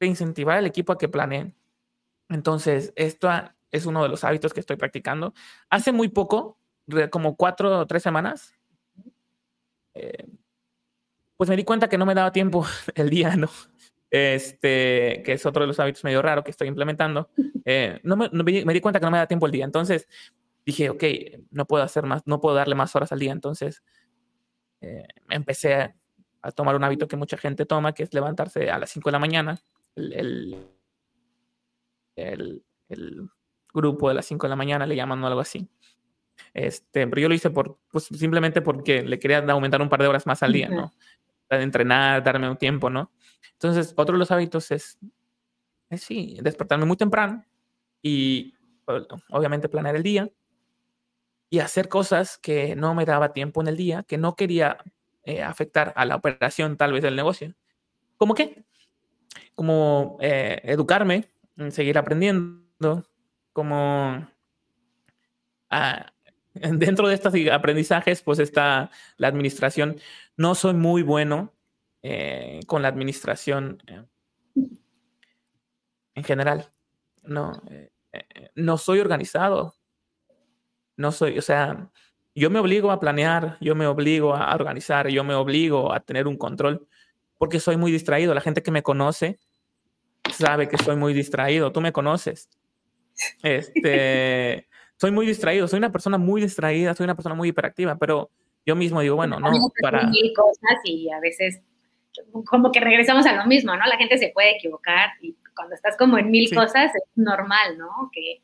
incentivar 0.00 0.58
al 0.58 0.66
equipo 0.66 0.92
a 0.92 0.98
que 0.98 1.08
planeen. 1.08 1.54
Entonces, 2.28 2.92
esto 2.96 3.30
es 3.70 3.86
uno 3.86 4.02
de 4.02 4.08
los 4.08 4.24
hábitos 4.24 4.52
que 4.52 4.60
estoy 4.60 4.76
practicando. 4.76 5.32
Hace 5.70 5.92
muy 5.92 6.08
poco, 6.08 6.58
como 7.10 7.36
cuatro 7.36 7.78
o 7.78 7.86
tres 7.86 8.02
semanas, 8.02 8.54
eh, 9.94 10.26
pues 11.36 11.48
me 11.48 11.56
di 11.56 11.64
cuenta 11.64 11.88
que 11.88 11.98
no 11.98 12.06
me 12.06 12.14
daba 12.14 12.32
tiempo 12.32 12.66
el 12.94 13.08
día, 13.08 13.36
¿no? 13.36 13.48
Este, 14.12 15.22
que 15.24 15.32
es 15.32 15.46
otro 15.46 15.62
de 15.62 15.68
los 15.68 15.80
hábitos 15.80 16.04
medio 16.04 16.20
raro 16.20 16.44
que 16.44 16.50
estoy 16.50 16.68
implementando. 16.68 17.30
Eh, 17.64 18.00
no, 18.02 18.16
me, 18.16 18.28
me, 18.32 18.72
di 18.74 18.80
cuenta 18.80 18.98
que 18.98 19.06
no 19.06 19.12
me 19.12 19.18
da 19.18 19.28
tiempo 19.28 19.46
el 19.46 19.52
día. 19.52 19.64
Entonces 19.64 20.08
dije, 20.66 20.90
ok, 20.90 21.04
no 21.52 21.64
puedo 21.64 21.84
hacer 21.84 22.06
más, 22.06 22.26
no 22.26 22.40
puedo 22.40 22.56
darle 22.56 22.74
más 22.74 22.96
horas 22.96 23.12
al 23.12 23.20
día. 23.20 23.30
Entonces 23.30 23.84
eh, 24.80 25.06
empecé 25.30 25.74
a, 25.74 26.50
tomar 26.56 26.74
un 26.74 26.82
hábito 26.82 27.06
que 27.06 27.16
mucha 27.16 27.36
gente 27.36 27.64
toma, 27.64 27.92
que 27.92 28.02
es 28.02 28.12
levantarse 28.12 28.68
a 28.68 28.80
las 28.80 28.90
5 28.90 29.10
de 29.10 29.12
la 29.12 29.18
mañana. 29.20 29.60
El, 29.94 30.56
el, 32.16 32.64
el, 32.88 33.30
grupo 33.72 34.08
de 34.08 34.14
las 34.14 34.26
5 34.26 34.46
de 34.46 34.50
la 34.50 34.56
mañana 34.56 34.84
le 34.84 34.96
llaman 34.96 35.22
o 35.22 35.26
algo 35.28 35.38
así. 35.38 35.68
Este, 36.52 37.06
pero 37.06 37.22
yo 37.22 37.28
lo 37.28 37.34
hice 37.36 37.50
por, 37.50 37.78
pues, 37.92 38.06
simplemente 38.06 38.60
porque 38.60 39.02
le 39.02 39.20
quería 39.20 39.38
aumentar 39.38 39.80
un 39.80 39.88
par 39.88 40.02
de 40.02 40.08
horas 40.08 40.26
más 40.26 40.42
al 40.42 40.52
día, 40.52 40.68
¿no? 40.68 40.92
Entrenar, 41.60 42.22
darme 42.22 42.48
un 42.48 42.56
tiempo, 42.56 42.90
¿no? 42.90 43.12
Entonces, 43.52 43.94
otro 43.96 44.14
de 44.14 44.18
los 44.18 44.30
hábitos 44.30 44.70
es, 44.70 44.98
es 45.90 46.02
sí, 46.02 46.38
despertarme 46.42 46.84
muy 46.84 46.96
temprano 46.96 47.44
y 48.02 48.54
obviamente 49.30 49.68
planear 49.68 49.96
el 49.96 50.02
día 50.02 50.30
y 51.50 51.58
hacer 51.58 51.88
cosas 51.88 52.38
que 52.38 52.74
no 52.76 52.94
me 52.94 53.04
daba 53.04 53.32
tiempo 53.32 53.60
en 53.60 53.68
el 53.68 53.76
día, 53.76 54.04
que 54.04 54.18
no 54.18 54.36
quería 54.36 54.78
eh, 55.24 55.42
afectar 55.42 55.92
a 55.96 56.04
la 56.06 56.16
operación 56.16 56.76
tal 56.76 56.92
vez 56.92 57.02
del 57.02 57.14
negocio. 57.14 57.54
¿Cómo 58.16 58.34
qué? 58.34 58.64
Como 59.54 60.16
eh, 60.20 60.60
educarme, 60.64 61.28
seguir 61.70 61.98
aprendiendo, 61.98 63.04
como 63.52 64.26
ah, 65.70 66.11
dentro 66.54 67.08
de 67.08 67.14
estos 67.14 67.34
aprendizajes, 67.50 68.22
pues 68.22 68.38
está 68.38 68.90
la 69.16 69.28
administración. 69.28 69.98
No 70.36 70.54
soy 70.54 70.74
muy 70.74 71.02
bueno 71.02 71.52
eh, 72.02 72.60
con 72.66 72.82
la 72.82 72.88
administración 72.88 73.82
eh, 73.86 74.04
en 76.14 76.24
general. 76.24 76.72
No, 77.22 77.52
eh, 77.70 77.90
no 78.54 78.78
soy 78.78 79.00
organizado. 79.00 79.74
No 80.96 81.10
soy, 81.10 81.38
o 81.38 81.42
sea, 81.42 81.90
yo 82.34 82.50
me 82.50 82.58
obligo 82.58 82.90
a 82.90 83.00
planear, 83.00 83.56
yo 83.60 83.74
me 83.74 83.86
obligo 83.86 84.34
a 84.34 84.54
organizar, 84.54 85.08
yo 85.08 85.24
me 85.24 85.34
obligo 85.34 85.92
a 85.92 86.00
tener 86.00 86.26
un 86.26 86.36
control, 86.36 86.86
porque 87.38 87.60
soy 87.60 87.76
muy 87.76 87.90
distraído. 87.90 88.34
La 88.34 88.40
gente 88.40 88.62
que 88.62 88.70
me 88.70 88.82
conoce 88.82 89.38
sabe 90.30 90.68
que 90.68 90.78
soy 90.78 90.96
muy 90.96 91.14
distraído. 91.14 91.72
Tú 91.72 91.80
me 91.80 91.92
conoces. 91.92 92.48
Este, 93.42 94.66
soy 95.02 95.10
muy 95.10 95.26
distraído, 95.26 95.66
soy 95.66 95.78
una 95.78 95.90
persona 95.90 96.16
muy 96.16 96.40
distraída, 96.40 96.94
soy 96.94 97.02
una 97.02 97.16
persona 97.16 97.34
muy 97.34 97.48
hiperactiva, 97.48 97.96
pero 97.96 98.30
yo 98.64 98.76
mismo 98.76 99.00
digo, 99.00 99.16
bueno, 99.16 99.40
no, 99.40 99.50
para... 99.82 100.06
Mil 100.06 100.32
cosas 100.32 100.78
y 100.84 101.10
a 101.10 101.18
veces 101.18 101.60
como 102.46 102.70
que 102.70 102.78
regresamos 102.78 103.26
a 103.26 103.32
lo 103.32 103.44
mismo, 103.46 103.74
¿no? 103.74 103.84
La 103.84 103.96
gente 103.96 104.16
se 104.16 104.28
puede 104.28 104.54
equivocar 104.54 105.10
y 105.20 105.36
cuando 105.56 105.74
estás 105.74 105.96
como 105.96 106.18
en 106.18 106.30
mil 106.30 106.54
cosas 106.54 106.94
es 106.94 107.02
normal, 107.16 107.78
¿no? 107.78 108.12
Que, 108.12 108.42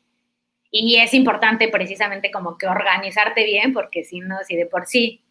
y 0.69 0.97
es 0.97 1.13
importante 1.13 1.69
precisamente 1.69 2.29
como 2.29 2.57
que 2.57 2.67
organizarte 2.67 3.45
bien, 3.45 3.71
porque 3.71 4.03
si 4.03 4.19
no, 4.19 4.35
si 4.45 4.57
de 4.57 4.65
por 4.65 4.85
sí, 4.85 5.23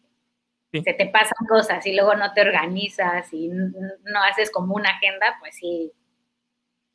se 0.71 0.93
te 0.93 1.05
pasan 1.05 1.45
cosas 1.47 1.85
y 1.85 1.93
luego 1.93 2.15
no 2.15 2.33
te 2.33 2.41
organizas 2.41 3.31
y 3.33 3.49
no 3.49 4.23
haces 4.27 4.49
como 4.49 4.73
una 4.73 4.89
agenda, 4.89 5.37
pues 5.39 5.57
sí. 5.57 5.91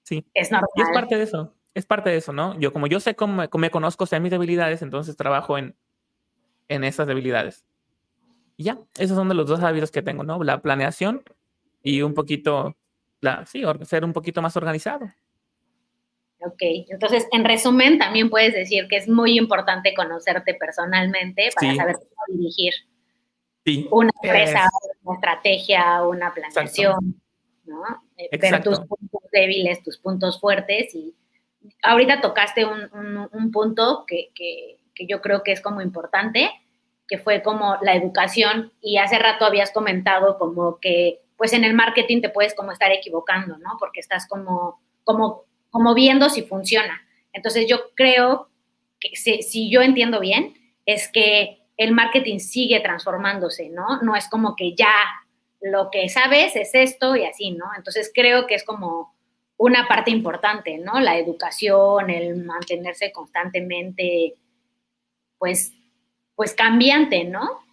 Sí. 0.03 0.25
Es 0.35 0.51
normal. 0.51 0.71
Y 0.75 0.83
es 0.83 0.89
parte 0.93 1.19
de 1.19 1.23
eso 1.23 1.55
es 1.75 1.87
parte 1.87 2.11
de 2.11 2.17
eso, 2.17 2.33
¿no? 2.33 2.59
Yo 2.59 2.73
como 2.73 2.87
yo 2.87 3.01
sé 3.01 3.17
cómo, 3.17 3.43
me 3.59 3.71
conozco, 3.71 4.07
sé 4.07 4.21
mis 4.21 4.31
debilidades, 4.31 4.81
entonces 4.83 5.17
trabajo 5.17 5.59
en, 5.59 5.77
en 6.69 6.85
esas 6.85 7.07
debilidades. 7.07 7.65
Y 8.57 8.65
ya, 8.65 8.79
esos 8.99 9.17
son 9.17 9.29
de 9.29 9.35
los 9.35 9.49
dos 9.49 9.61
hábitos 9.61 9.91
que 9.91 10.03
tengo, 10.03 10.23
¿no? 10.23 10.43
La 10.45 10.63
planeación 10.63 11.23
y 11.83 12.03
un 12.03 12.15
poquito, 12.15 12.77
la, 13.21 13.45
sí, 13.47 13.63
ser 13.83 14.05
un 14.05 14.13
poquito 14.13 14.41
más 14.41 14.57
organizado. 14.57 15.07
Ok, 16.39 16.63
entonces 16.89 17.27
en 17.33 17.45
resumen 17.45 17.99
también 17.99 18.31
puedes 18.31 18.53
decir 18.53 18.87
que 18.89 18.97
es 18.97 19.09
muy 19.09 19.37
importante 19.39 19.95
conocerte 19.95 20.55
personalmente 20.55 21.49
para 21.55 21.75
saber 21.75 21.97
cómo 21.97 22.39
dirigir 22.39 22.75
una 23.91 24.11
empresa, 24.23 24.69
una 25.03 25.15
estrategia, 25.17 26.03
una 26.03 26.35
planeación, 26.35 27.21
¿no? 27.65 27.83
Eh, 28.19 28.37
ver 28.37 28.63
tus 28.63 28.79
puntos 28.81 29.23
débiles, 29.33 29.83
tus 29.83 29.99
puntos 29.99 30.39
fuertes 30.39 30.95
y 30.95 31.15
ahorita 31.83 32.21
tocaste 32.21 32.65
un, 32.65 33.51
punto 33.53 34.05
que, 34.07 34.31
yo 35.09 35.21
creo 35.21 35.43
que 35.43 35.53
es 35.53 35.61
como 35.61 35.81
importante, 35.81 36.51
que 37.09 37.19
fue 37.19 37.43
como 37.43 37.77
la 37.83 37.95
educación 37.95 38.73
y 38.81 38.99
hace 38.99 39.19
rato 39.19 39.45
habías 39.45 39.71
comentado 39.71 40.39
como 40.39 40.79
que 40.81 41.21
pues 41.37 41.53
en 41.53 41.65
el 41.65 41.75
marketing 41.75 42.23
te 42.23 42.31
puedes 42.31 42.55
como 42.55 42.73
estar 42.73 42.93
equivocando, 42.93 43.59
¿no? 43.59 43.77
Porque 43.79 44.01
estás 44.01 44.27
como, 44.29 44.81
como, 45.03 45.43
como 45.71 45.95
viendo 45.95 46.31
si 46.31 46.43
funciona. 46.43 47.03
Entonces 47.33 47.67
yo 47.69 47.91
creo 47.95 48.49
que 49.01 49.17
si 49.17 49.71
yo 49.71 49.83
entiendo 49.83 50.21
bien, 50.21 50.55
es 50.87 51.11
que 51.11 51.65
el 51.77 51.93
marketing 51.93 52.39
sigue 52.39 52.81
transformándose, 52.81 53.69
¿no? 53.69 54.01
No 54.03 54.17
es 54.17 54.29
como 54.29 54.55
que 54.55 54.75
ya 54.75 54.95
lo 55.61 55.91
que 55.91 56.09
sabes 56.09 56.57
es 56.57 56.75
esto 56.75 57.17
y 57.17 57.25
así, 57.25 57.51
¿no? 57.51 57.67
Entonces 57.77 58.11
creo 58.15 58.47
que 58.47 58.55
es 58.55 58.65
como 58.65 59.14
una 59.57 59.87
parte 59.87 60.11
importante, 60.11 60.79
¿no? 60.79 61.01
La 61.01 61.17
educación, 61.19 62.11
el 62.11 62.45
mantenerse 62.45 63.13
constantemente, 63.13 64.37
pues, 65.39 65.73
pues 66.35 66.55
cambiante, 66.55 67.25
¿no? 67.25 67.65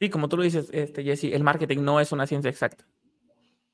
Sí, 0.00 0.08
como 0.08 0.28
tú 0.28 0.38
lo 0.38 0.42
dices, 0.42 0.70
este, 0.72 1.04
Jesse, 1.04 1.24
el 1.24 1.44
marketing 1.44 1.82
no 1.82 2.00
es 2.00 2.10
una 2.12 2.26
ciencia 2.26 2.48
exacta. 2.48 2.86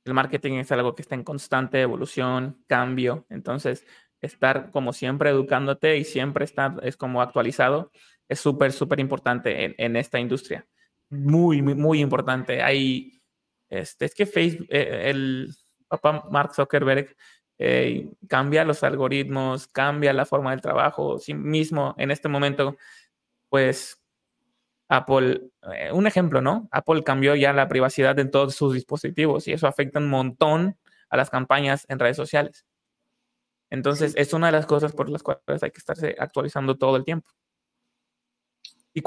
El 0.04 0.14
marketing 0.14 0.54
es 0.54 0.70
algo 0.72 0.94
que 0.94 1.02
está 1.02 1.14
en 1.14 1.24
constante 1.24 1.80
evolución, 1.80 2.62
cambio. 2.66 3.26
Entonces, 3.30 3.84
estar 4.20 4.70
como 4.70 4.92
siempre 4.92 5.30
educándote 5.30 5.96
y 5.96 6.04
siempre 6.04 6.44
estar 6.44 6.80
es 6.82 6.96
como 6.96 7.22
actualizado 7.22 7.90
es 8.28 8.40
súper, 8.40 8.72
súper 8.72 9.00
importante 9.00 9.74
en, 9.78 9.96
esta 9.96 10.18
industria. 10.18 10.66
Muy, 11.10 11.62
muy, 11.62 11.74
muy 11.74 12.00
importante. 12.00 12.62
Hay, 12.62 13.20
este, 13.68 14.06
es 14.06 14.14
que 14.14 14.26
Facebook, 14.26 14.66
eh, 14.70 15.10
el, 15.10 15.54
papá 15.88 16.24
Mark 16.30 16.54
Zuckerberg 16.54 17.16
eh, 17.58 18.08
cambia 18.28 18.64
los 18.64 18.82
algoritmos, 18.82 19.68
cambia 19.68 20.12
la 20.12 20.26
forma 20.26 20.50
del 20.50 20.60
trabajo. 20.60 21.18
Sí 21.18 21.34
mismo 21.34 21.94
en 21.98 22.10
este 22.10 22.28
momento, 22.28 22.76
pues 23.48 24.00
Apple, 24.88 25.50
eh, 25.74 25.92
un 25.92 26.06
ejemplo, 26.06 26.40
¿no? 26.40 26.68
Apple 26.70 27.02
cambió 27.04 27.34
ya 27.34 27.52
la 27.52 27.68
privacidad 27.68 28.18
en 28.18 28.30
todos 28.30 28.54
sus 28.54 28.74
dispositivos 28.74 29.48
y 29.48 29.52
eso 29.52 29.66
afecta 29.66 29.98
un 29.98 30.08
montón 30.08 30.78
a 31.08 31.16
las 31.16 31.30
campañas 31.30 31.86
en 31.88 31.98
redes 31.98 32.16
sociales. 32.16 32.66
Entonces, 33.70 34.14
es 34.16 34.32
una 34.32 34.46
de 34.46 34.52
las 34.52 34.66
cosas 34.66 34.92
por 34.92 35.08
las 35.08 35.22
cuales 35.22 35.62
hay 35.62 35.70
que 35.70 35.78
estarse 35.78 36.16
actualizando 36.18 36.76
todo 36.76 36.96
el 36.96 37.04
tiempo. 37.04 37.30
Y 38.94 39.02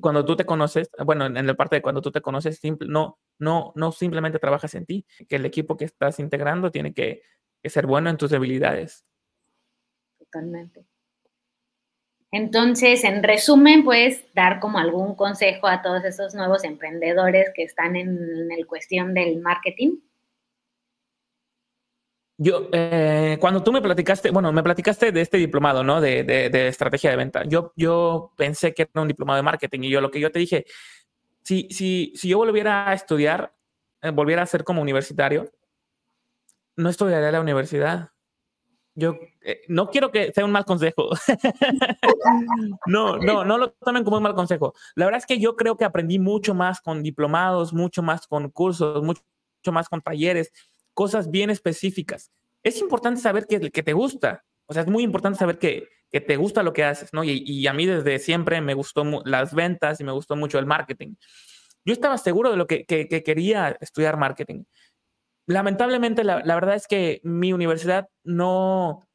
cuando 0.00 0.24
tú 0.24 0.36
te 0.36 0.44
conoces, 0.44 0.90
bueno, 1.04 1.26
en 1.26 1.46
la 1.46 1.54
parte 1.54 1.76
de 1.76 1.82
cuando 1.82 2.02
tú 2.02 2.10
te 2.10 2.20
conoces, 2.20 2.60
no, 2.80 3.18
no, 3.38 3.72
no 3.74 3.92
simplemente 3.92 4.38
trabajas 4.38 4.74
en 4.74 4.86
ti, 4.86 5.06
que 5.28 5.36
el 5.36 5.46
equipo 5.46 5.76
que 5.76 5.84
estás 5.84 6.18
integrando 6.18 6.70
tiene 6.70 6.92
que, 6.92 7.22
ser 7.64 7.86
bueno 7.86 8.10
en 8.10 8.16
tus 8.16 8.30
debilidades. 8.30 9.04
Totalmente. 10.18 10.86
Entonces, 12.30 13.02
en 13.02 13.24
resumen, 13.24 13.82
puedes 13.82 14.24
dar 14.34 14.60
como 14.60 14.78
algún 14.78 15.16
consejo 15.16 15.66
a 15.66 15.82
todos 15.82 16.04
esos 16.04 16.32
nuevos 16.34 16.62
emprendedores 16.62 17.50
que 17.54 17.64
están 17.64 17.96
en, 17.96 18.52
el 18.52 18.66
cuestión 18.68 19.14
del 19.14 19.40
marketing. 19.40 19.98
Yo, 22.38 22.68
eh, 22.72 23.38
cuando 23.40 23.62
tú 23.62 23.72
me 23.72 23.80
platicaste, 23.80 24.30
bueno, 24.30 24.52
me 24.52 24.62
platicaste 24.62 25.10
de 25.10 25.22
este 25.22 25.38
diplomado, 25.38 25.82
¿no? 25.82 26.00
De, 26.00 26.22
de, 26.22 26.68
estrategia 26.68 27.10
de 27.10 27.16
venta. 27.16 27.44
Yo, 27.44 27.72
yo 27.76 28.32
pensé 28.36 28.74
que 28.74 28.82
era 28.82 29.02
un 29.02 29.08
diplomado 29.08 29.38
de 29.38 29.42
marketing 29.42 29.80
y 29.84 29.90
yo 29.90 30.00
lo 30.02 30.10
que 30.10 30.20
yo 30.20 30.30
te 30.30 30.38
dije, 30.38 30.66
si, 31.42 31.68
si, 31.70 32.12
si 32.14 32.28
yo 32.28 32.38
volviera 32.38 32.90
a 32.90 32.94
estudiar, 32.94 33.54
eh, 34.02 34.10
volviera 34.10 34.42
a 34.42 34.46
ser 34.46 34.64
como 34.64 34.82
universitario, 34.82 35.50
no 36.76 36.90
estudiaría 36.90 37.30
la 37.32 37.40
universidad. 37.40 38.10
Yo 38.94 39.18
eh, 39.42 39.62
no 39.68 39.90
quiero 39.90 40.10
que 40.10 40.32
sea 40.32 40.44
un 40.44 40.52
mal 40.52 40.64
consejo. 40.64 41.10
no, 42.86 43.18
no, 43.18 43.44
no 43.44 43.58
lo 43.58 43.72
tomen 43.72 44.04
como 44.04 44.16
un 44.16 44.22
mal 44.22 44.34
consejo. 44.34 44.74
La 44.94 45.04
verdad 45.04 45.18
es 45.18 45.26
que 45.26 45.38
yo 45.38 45.54
creo 45.54 45.76
que 45.76 45.84
aprendí 45.84 46.18
mucho 46.18 46.54
más 46.54 46.80
con 46.80 47.02
diplomados, 47.02 47.72
mucho 47.74 48.02
más 48.02 48.26
con 48.26 48.50
cursos, 48.50 49.02
mucho, 49.02 49.22
más 49.70 49.88
con 49.88 50.00
talleres, 50.00 50.52
cosas 50.96 51.30
bien 51.30 51.50
específicas. 51.50 52.32
Es 52.64 52.80
importante 52.80 53.20
saber 53.20 53.46
que, 53.46 53.70
que 53.70 53.82
te 53.84 53.92
gusta. 53.92 54.42
O 54.66 54.72
sea, 54.72 54.82
es 54.82 54.88
muy 54.88 55.04
importante 55.04 55.38
saber 55.38 55.58
que, 55.58 55.88
que 56.10 56.20
te 56.20 56.36
gusta 56.36 56.64
lo 56.64 56.72
que 56.72 56.82
haces, 56.82 57.12
¿no? 57.12 57.22
Y, 57.22 57.44
y, 57.46 57.68
a 57.68 57.72
mí 57.72 57.86
desde 57.86 58.18
siempre 58.18 58.60
me 58.60 58.74
gustó 58.74 59.04
las 59.24 59.54
ventas 59.54 60.00
y 60.00 60.04
me 60.04 60.12
gustó 60.12 60.34
mucho 60.34 60.58
el 60.58 60.66
marketing. 60.66 61.14
Yo 61.84 61.92
estaba 61.92 62.18
seguro 62.18 62.50
de 62.50 62.56
lo 62.56 62.66
que, 62.66 62.84
que, 62.84 63.06
que 63.06 63.22
quería 63.22 63.76
estudiar 63.80 64.16
marketing 64.16 64.64
lamentablemente, 65.46 66.24
la, 66.24 66.42
verdad 66.42 66.74
es 66.74 66.86
que 66.86 67.20
mi 67.22 67.52
universidad 67.52 68.08
no, 68.24 69.08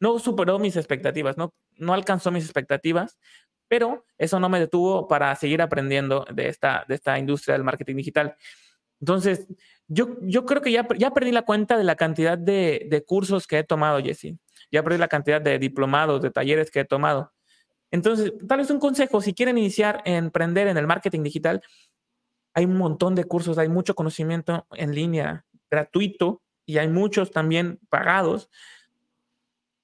no 0.00 0.18
superó 0.18 0.58
mis 0.58 0.76
expectativas, 0.76 1.36
no, 1.36 1.54
no 1.76 1.92
alcanzó 1.92 2.30
mis 2.30 2.44
expectativas, 2.44 3.18
pero 3.68 4.04
eso 4.18 4.38
no 4.38 4.48
me 4.48 4.60
detuvo 4.60 5.08
para 5.08 5.34
seguir 5.34 5.60
aprendiendo 5.60 6.24
de 6.32 6.48
esta, 6.48 6.84
de 6.88 6.94
esta 6.94 7.18
industria 7.18 7.54
del 7.54 7.64
marketing 7.64 7.96
digital. 7.96 8.36
Entonces, 9.00 9.48
yo, 9.94 10.46
creo 10.46 10.62
que 10.62 10.72
ya, 10.72 10.84
perdí 10.84 11.32
la 11.32 11.42
cuenta 11.42 11.76
de 11.76 11.84
la 11.84 11.96
cantidad 11.96 12.38
de, 12.38 12.86
de 12.88 13.04
cursos 13.04 13.46
que 13.46 13.58
he 13.58 13.64
tomado, 13.64 14.00
Jesse. 14.00 14.36
Ya 14.70 14.82
perdí 14.82 14.98
la 14.98 15.08
cantidad 15.08 15.40
de 15.40 15.58
diplomados, 15.58 16.22
de 16.22 16.30
talleres 16.30 16.70
que 16.70 16.80
he 16.80 16.84
tomado. 16.84 17.32
Entonces, 17.90 18.32
tal 18.48 18.58
vez 18.58 18.70
un 18.70 18.78
consejo, 18.78 19.20
si 19.20 19.34
quieren 19.34 19.58
iniciar 19.58 20.00
emprender 20.06 20.68
en 20.68 20.78
el 20.78 20.86
marketing 20.86 21.22
digital, 21.22 21.62
hay 22.54 22.64
un 22.64 22.78
montón 22.78 23.14
de 23.14 23.24
cursos, 23.24 23.58
hay 23.58 23.68
mucho 23.68 23.94
conocimiento 23.94 24.66
en 24.72 24.94
línea 24.94 25.44
gratuito 25.70 26.42
y 26.64 26.78
hay 26.78 26.88
muchos 26.88 27.30
también 27.30 27.78
pagados 27.90 28.48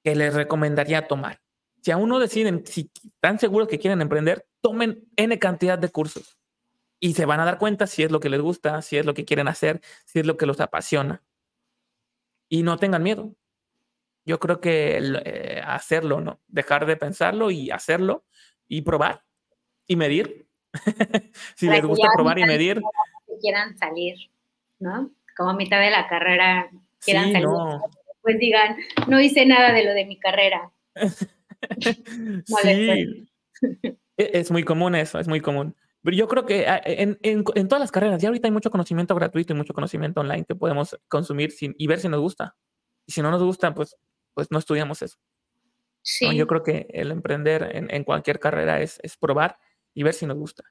que 0.02 0.14
les 0.14 0.32
recomendaría 0.32 1.06
tomar. 1.06 1.40
Si 1.82 1.90
aún 1.90 2.08
no 2.08 2.18
deciden, 2.18 2.64
si 2.64 2.90
están 3.04 3.38
seguros 3.38 3.68
que 3.68 3.78
quieren 3.78 4.00
emprender, 4.00 4.46
tomen 4.62 5.06
N 5.16 5.38
cantidad 5.38 5.78
de 5.78 5.90
cursos 5.90 6.38
y 7.00 7.14
se 7.14 7.26
van 7.26 7.40
a 7.40 7.44
dar 7.44 7.58
cuenta 7.58 7.86
si 7.86 8.02
es 8.02 8.10
lo 8.10 8.20
que 8.20 8.28
les 8.28 8.40
gusta, 8.40 8.82
si 8.82 8.96
es 8.96 9.06
lo 9.06 9.14
que 9.14 9.24
quieren 9.24 9.48
hacer, 9.48 9.80
si 10.04 10.20
es 10.20 10.26
lo 10.26 10.36
que 10.36 10.46
los 10.46 10.60
apasiona. 10.60 11.22
Y 12.48 12.62
no 12.62 12.78
tengan 12.78 13.02
miedo. 13.02 13.34
Yo 14.24 14.38
creo 14.38 14.60
que 14.60 14.98
eh, 15.24 15.62
hacerlo, 15.64 16.20
¿no? 16.20 16.40
Dejar 16.48 16.86
de 16.86 16.96
pensarlo 16.96 17.50
y 17.50 17.70
hacerlo 17.70 18.24
y 18.66 18.82
probar 18.82 19.24
y 19.86 19.96
medir. 19.96 20.48
si 21.56 21.68
les 21.68 21.82
gusta 21.82 22.08
probar 22.14 22.38
y 22.38 22.44
medir. 22.44 22.80
quieran 23.40 23.76
salir, 23.78 24.30
¿no? 24.78 25.12
como 25.38 25.50
a 25.50 25.54
mitad 25.54 25.80
de 25.80 25.90
la 25.90 26.08
carrera 26.08 26.68
quieran 27.00 27.30
salir, 27.30 27.46
pues 28.22 28.40
digan, 28.40 28.76
no 29.06 29.20
hice 29.20 29.46
nada 29.46 29.72
de 29.72 29.84
lo 29.84 29.94
de 29.94 30.04
mi 30.04 30.18
carrera. 30.18 30.72
sí. 32.44 33.28
E, 34.16 34.30
es 34.34 34.50
muy 34.50 34.64
común 34.64 34.96
eso, 34.96 35.20
es 35.20 35.28
muy 35.28 35.40
común. 35.40 35.76
Pero 36.08 36.16
yo 36.16 36.26
creo 36.26 36.46
que 36.46 36.66
ah, 36.66 36.80
en, 36.86 37.18
en, 37.20 37.44
en, 37.54 37.68
todas 37.68 37.80
las 37.80 37.92
carreras, 37.92 38.22
ya 38.22 38.30
ahorita 38.30 38.48
hay 38.48 38.50
mucho 38.50 38.70
conocimiento 38.70 39.14
gratuito 39.14 39.52
y 39.52 39.56
mucho 39.56 39.74
conocimiento 39.74 40.22
online 40.22 40.46
que 40.46 40.54
podemos 40.54 40.98
consumir 41.06 41.50
sin, 41.50 41.74
y 41.76 41.86
ver 41.86 42.00
si 42.00 42.08
nos 42.08 42.18
gusta. 42.18 42.56
Y 43.04 43.12
si 43.12 43.20
no 43.20 43.30
nos 43.30 43.42
gusta, 43.42 43.74
pues, 43.74 43.94
pues 44.32 44.50
no 44.50 44.58
estudiamos 44.58 45.02
eso. 45.02 45.18
Sí. 46.00 46.34
Yo 46.34 46.46
creo 46.46 46.62
que 46.62 46.86
el 46.94 47.10
emprender 47.10 47.76
en, 47.76 47.94
en 47.94 48.04
cualquier 48.04 48.38
carrera 48.40 48.80
es, 48.80 48.98
es 49.02 49.18
probar 49.18 49.58
y 49.92 50.02
ver 50.02 50.14
si 50.14 50.24
nos 50.24 50.38
gusta. 50.38 50.64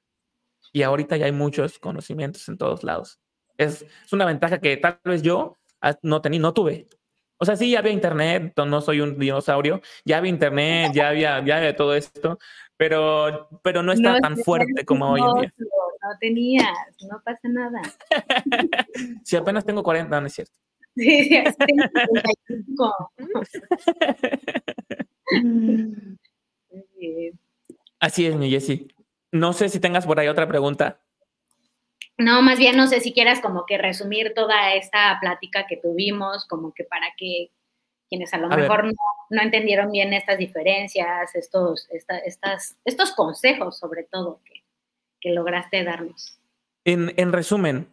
Y 0.74 0.82
ahorita 0.82 1.18
ya 1.18 1.28
hay 1.28 1.34
muchos 1.34 1.78
conocimientos 1.78 2.50
en 2.50 2.58
todos 2.58 2.84
lados. 2.84 3.20
Es, 3.60 3.86
una 4.12 4.26
ventaja 4.26 4.58
que 4.58 4.76
tal 4.78 5.00
vez 5.06 5.22
yo 5.22 5.56
ah, 5.82 5.96
no, 6.02 6.20
tenía, 6.20 6.40
no 6.40 6.56
tuve. 6.56 6.88
O 7.40 7.46
sea, 7.46 7.56
sí, 7.56 7.70
ya 7.72 7.80
había 7.80 7.92
internet, 7.92 8.54
no 8.58 8.82
soy 8.82 9.02
un 9.02 9.20
dinosaurio, 9.20 9.82
ya 10.04 10.18
había 10.18 10.32
internet, 10.32 10.92
ya 10.94 11.10
había, 11.10 11.44
ya 11.46 11.58
había 11.58 11.76
todo 11.76 11.94
esto, 11.94 12.40
pero, 12.78 13.50
pero 13.62 13.84
no 13.84 13.92
está 13.92 14.20
tan 14.20 14.38
fuerte 14.38 14.86
como 14.86 15.12
hoy 15.12 15.22
en 15.22 15.42
día. 15.42 15.54
No 15.58 16.18
tenías, 16.20 16.78
no 17.10 17.22
pasa 17.24 17.48
nada. 17.50 17.82
si 19.24 19.36
apenas 19.36 19.66
tengo 19.66 19.84
40, 19.84 20.22
no 20.22 20.28
es 20.28 20.34
cierto. 20.34 20.54
Sí, 20.98 21.30
sí, 27.00 27.32
Así 28.00 28.26
es, 28.26 28.36
mi 28.36 28.50
Jessy. 28.50 28.88
No 29.32 29.54
sé 29.54 29.70
si 29.70 29.80
tengas 29.80 30.08
por 30.08 30.20
ahí 30.20 30.28
otra 30.28 30.48
pregunta. 30.48 31.00
No, 32.18 32.42
más 32.42 32.58
bien 32.58 32.76
no 32.76 32.88
sé 32.88 33.00
si 33.00 33.14
quieras 33.14 33.42
como 33.42 33.66
que 33.68 33.78
resumir 33.78 34.34
toda 34.34 34.74
esta 34.74 35.20
plática 35.22 35.68
que 35.68 35.78
tuvimos, 35.78 36.46
como 36.46 36.74
que 36.74 36.84
para 36.84 37.08
que 37.16 37.52
quienes 38.10 38.34
a 38.34 38.38
lo 38.38 38.50
mejor 38.50 38.86
no, 38.86 39.42
entendieron 39.42 39.92
bien 39.92 40.14
estas 40.14 40.38
diferencias, 40.38 41.36
estos, 41.36 41.88
estas, 41.92 42.78
estos 42.86 43.12
consejos 43.12 43.78
sobre 43.78 44.04
todo 44.04 44.42
que, 44.44 44.64
lograste 45.30 45.84
darnos. 45.84 46.40
En, 46.86 47.14
en, 47.18 47.34
resumen, 47.34 47.90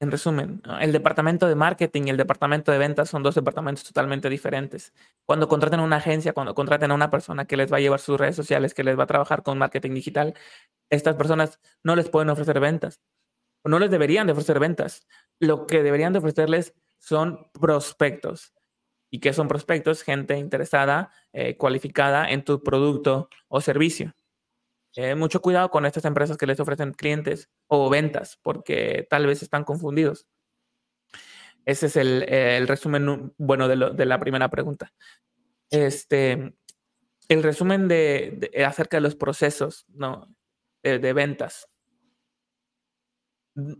en 0.00 0.10
resumen, 0.10 0.60
el 0.82 0.92
departamento 0.92 1.48
de 1.48 1.54
marketing 1.54 2.02
y 2.04 2.10
el 2.10 2.18
departamento 2.18 2.70
de 2.70 2.76
ventas 2.76 3.08
son 3.08 3.22
dos 3.22 3.34
departamentos 3.34 3.84
totalmente 3.84 4.28
diferentes. 4.28 4.92
Cuando 5.24 5.48
contraten 5.48 5.80
a 5.80 5.84
una 5.84 5.96
agencia, 5.96 6.34
cuando 6.34 6.54
contraten 6.54 6.90
a 6.90 6.94
una 6.94 7.10
persona 7.10 7.46
que 7.46 7.56
les 7.56 7.72
va 7.72 7.78
a 7.78 7.80
llevar 7.80 8.00
sus 8.00 8.20
redes 8.20 8.36
sociales, 8.36 8.74
que 8.74 8.84
les 8.84 8.98
va 8.98 9.04
a 9.04 9.06
trabajar 9.06 9.42
con 9.42 9.56
marketing 9.56 9.94
digital, 9.94 10.34
estas 10.90 11.16
personas 11.16 11.58
no 11.82 11.96
les 11.96 12.10
pueden 12.10 12.28
ofrecer 12.28 12.60
ventas 12.60 13.00
no 13.64 13.78
les 13.78 13.90
deberían 13.90 14.26
de 14.26 14.32
ofrecer 14.32 14.58
ventas. 14.58 15.06
Lo 15.38 15.66
que 15.66 15.82
deberían 15.82 16.12
de 16.12 16.18
ofrecerles 16.18 16.74
son 16.98 17.50
prospectos. 17.52 18.54
¿Y 19.10 19.20
qué 19.20 19.32
son 19.32 19.48
prospectos? 19.48 20.02
Gente 20.02 20.38
interesada, 20.38 21.12
eh, 21.32 21.56
cualificada 21.56 22.30
en 22.30 22.44
tu 22.44 22.62
producto 22.62 23.28
o 23.48 23.60
servicio. 23.60 24.14
Eh, 24.96 25.14
mucho 25.14 25.40
cuidado 25.40 25.70
con 25.70 25.86
estas 25.86 26.04
empresas 26.04 26.36
que 26.36 26.46
les 26.46 26.60
ofrecen 26.60 26.92
clientes 26.92 27.50
o 27.66 27.88
ventas, 27.90 28.38
porque 28.42 29.06
tal 29.08 29.26
vez 29.26 29.42
están 29.42 29.64
confundidos. 29.64 30.26
Ese 31.64 31.86
es 31.86 31.96
el, 31.96 32.66
resumen 32.66 33.32
bueno 33.38 33.68
de, 33.68 34.06
la 34.06 34.18
primera 34.18 34.48
pregunta. 34.48 34.92
Este, 35.70 36.54
el 37.28 37.42
resumen 37.42 37.88
de, 37.88 38.50
acerca 38.66 38.96
de 38.96 39.02
los 39.02 39.14
procesos 39.14 39.86
¿no? 39.88 40.34
de 40.82 41.12
ventas. 41.12 41.71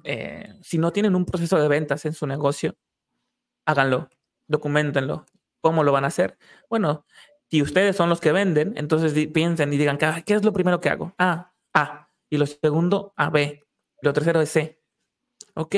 Eh, 0.04 0.54
si 0.62 0.78
no 0.78 0.92
tienen 0.92 1.14
un 1.14 1.24
proceso 1.24 1.58
de 1.58 1.68
ventas 1.68 2.04
en 2.04 2.12
su 2.12 2.26
negocio, 2.26 2.76
háganlo, 3.64 4.08
documentenlo. 4.46 5.26
¿Cómo 5.60 5.84
lo 5.84 5.92
van 5.92 6.04
a 6.04 6.08
hacer? 6.08 6.38
Bueno, 6.68 7.06
si 7.50 7.62
ustedes 7.62 7.96
son 7.96 8.08
los 8.08 8.20
que 8.20 8.32
venden, 8.32 8.74
entonces 8.76 9.28
piensen 9.28 9.72
y 9.72 9.76
digan, 9.76 9.98
¿qué 9.98 10.34
es 10.34 10.44
lo 10.44 10.52
primero 10.52 10.80
que 10.80 10.88
hago? 10.88 11.14
A, 11.18 11.52
A. 11.72 12.08
Y 12.30 12.38
lo 12.38 12.46
segundo, 12.46 13.12
A, 13.16 13.30
B. 13.30 13.62
Lo 14.00 14.12
tercero 14.12 14.40
es 14.40 14.50
C. 14.50 14.80
Ok. 15.54 15.76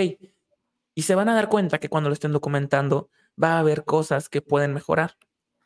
Y 0.95 1.03
se 1.03 1.15
van 1.15 1.29
a 1.29 1.35
dar 1.35 1.49
cuenta 1.49 1.79
que 1.79 1.89
cuando 1.89 2.09
lo 2.09 2.15
estén 2.15 2.33
documentando, 2.33 3.11
va 3.43 3.55
a 3.55 3.59
haber 3.59 3.85
cosas 3.85 4.29
que 4.29 4.41
pueden 4.41 4.73
mejorar. 4.73 5.17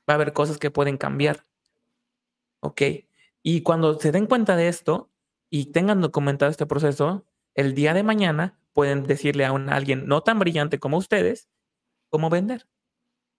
Va 0.09 0.14
a 0.14 0.17
haber 0.17 0.33
cosas 0.33 0.57
que 0.57 0.71
pueden 0.71 0.97
cambiar. 0.97 1.45
Ok. 2.61 2.83
Y 3.43 3.62
cuando 3.62 4.01
se 4.01 4.11
den 4.11 4.27
cuenta 4.27 4.57
de 4.57 4.69
esto 4.69 5.11
y 5.51 5.67
tengan 5.67 6.01
documentado 6.01 6.51
este 6.51 6.67
proceso, 6.67 7.27
el 7.59 7.75
día 7.75 7.92
de 7.92 8.05
mañana 8.05 8.57
pueden 8.73 9.03
decirle 9.03 9.44
a, 9.44 9.51
un, 9.51 9.68
alguien 9.68 10.07
no 10.07 10.23
tan 10.23 10.38
brillante 10.38 10.79
como 10.79 10.97
ustedes 10.97 11.49
cómo 12.09 12.31
vender. 12.31 12.68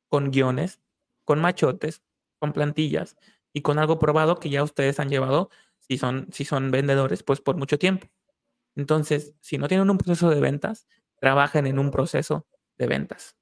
Con 0.09 0.29
guiones, 0.29 0.81
con 1.23 1.39
machotes, 1.39 2.03
con 2.37 2.51
plantillas 2.51 3.15
y 3.53 3.61
con 3.61 3.79
algo 3.79 3.97
probado 3.97 4.37
que 4.37 4.49
ya 4.49 4.61
ustedes 4.61 4.99
han 4.99 5.07
llevado, 5.07 5.49
si 5.77 5.97
son, 5.97 6.27
si 6.33 6.43
son 6.43 6.69
vendedores, 6.69 7.23
pues 7.23 7.39
por 7.39 7.55
mucho 7.55 7.79
tiempo. 7.79 8.07
Entonces, 8.75 9.35
si 9.39 9.57
no 9.57 9.69
tienen 9.69 9.89
un 9.89 9.97
proceso 9.97 10.29
de 10.29 10.41
ventas, 10.41 10.85
trabajen 11.21 11.65
en 11.65 11.79
un 11.79 11.89
proceso 11.89 12.45
de 12.77 12.87
ventas 12.87 13.37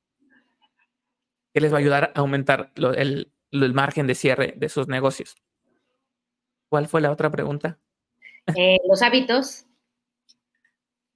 que 1.56 1.60
les 1.60 1.74
va 1.74 1.78
a 1.78 1.80
ayudar 1.80 2.12
a 2.14 2.20
aumentar 2.20 2.72
el, 2.76 3.34
el, 3.50 3.74
margen 3.74 4.06
de 4.06 4.14
cierre 4.14 4.54
de 4.56 4.70
sus 4.70 4.88
negocios. 4.88 5.36
¿Cuál 6.70 6.88
fue 6.88 7.02
la 7.02 7.12
otra 7.12 7.32
pregunta? 7.32 7.80
Eh, 8.56 8.78
los 8.88 9.02
hábitos 9.02 9.67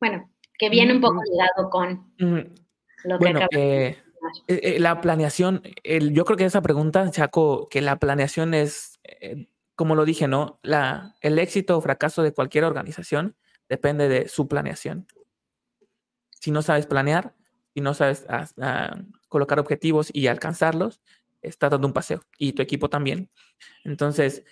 bueno, 0.02 0.30
que 0.60 0.70
viene 0.70 0.94
un 0.94 1.02
poco 1.02 1.22
ligado 1.24 1.70
con 1.70 2.14
lo 3.04 3.18
que 3.18 3.24
bueno, 3.24 3.48
eh, 3.52 3.98
Eh, 4.48 4.76
eh, 4.76 4.80
la 4.80 5.02
planeación, 5.02 5.64
el, 5.84 6.14
yo 6.14 6.26
creo 6.26 6.38
que 6.38 6.46
esa 6.46 6.62
pregunta, 6.62 7.10
Chaco, 7.10 7.68
que 7.70 7.82
la 7.82 7.98
planeación 7.98 8.54
es, 8.54 9.00
eh, 9.04 9.48
como 9.76 9.96
lo 9.96 10.06
dije, 10.06 10.28
¿no? 10.28 10.60
La, 10.62 11.16
el 11.22 11.40
éxito 11.40 11.78
o 11.78 11.82
fracaso 11.82 12.22
de 12.22 12.34
cualquier 12.34 12.66
organización 12.66 13.36
depende 13.68 14.08
de 14.10 14.28
su 14.28 14.48
planeación. 14.48 15.08
Si 16.40 16.52
no 16.52 16.62
sabes 16.62 16.86
planear, 16.86 17.34
si 17.74 17.82
no 17.82 17.94
sabes 17.94 18.26
ah, 18.30 18.46
ah, 18.62 18.98
colocar 19.28 19.60
objetivos 19.60 20.10
y 20.14 20.28
alcanzarlos, 20.28 21.02
estás 21.42 21.72
dando 21.72 21.88
un 21.88 21.94
paseo 21.94 22.22
y 22.38 22.54
tu 22.54 22.62
equipo 22.62 22.90
también. 22.90 23.32
Entonces, 23.84 24.44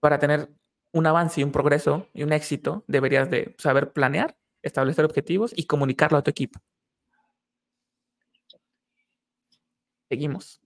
para 0.00 0.18
tener 0.18 0.50
un 0.92 1.06
avance 1.06 1.40
y 1.40 1.44
un 1.44 1.52
progreso 1.52 2.08
y 2.12 2.24
un 2.24 2.32
éxito, 2.32 2.84
deberías 2.88 3.30
de 3.30 3.54
saber 3.58 3.92
planear, 3.92 4.36
establecer 4.64 5.04
objetivos 5.04 5.52
y 5.54 5.66
comunicarlo 5.66 6.18
a 6.18 6.22
tu 6.22 6.30
equipo. 6.30 6.58
Seguimos, 10.08 10.60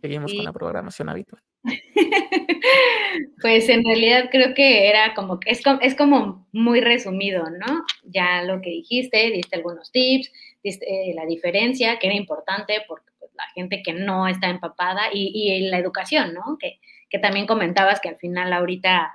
seguimos 0.00 0.32
con 0.32 0.44
la 0.44 0.52
programación 0.52 1.08
habitual. 1.08 1.42
pues 3.42 3.68
en 3.68 3.84
realidad 3.84 4.28
creo 4.30 4.54
que 4.54 4.88
era 4.88 5.14
como, 5.14 5.38
es, 5.44 5.62
es 5.82 5.94
como 5.94 6.48
muy 6.52 6.80
resumido, 6.80 7.44
¿no? 7.50 7.84
Ya 8.04 8.42
lo 8.42 8.60
que 8.60 8.70
dijiste, 8.70 9.30
diste 9.30 9.56
algunos 9.56 9.92
tips, 9.92 10.32
diste 10.62 11.10
eh, 11.10 11.14
la 11.14 11.26
diferencia, 11.26 11.98
que 11.98 12.06
era 12.06 12.16
importante 12.16 12.82
porque 12.88 13.10
pues, 13.18 13.30
la 13.34 13.44
gente 13.54 13.82
que 13.82 13.92
no 13.92 14.26
está 14.26 14.48
empapada 14.48 15.08
y, 15.12 15.32
y 15.34 15.68
la 15.68 15.78
educación, 15.78 16.34
¿no? 16.34 16.56
Que, 16.58 16.80
que 17.08 17.18
también 17.18 17.46
comentabas 17.46 18.00
que 18.00 18.08
al 18.08 18.16
final 18.16 18.52
ahorita 18.52 19.12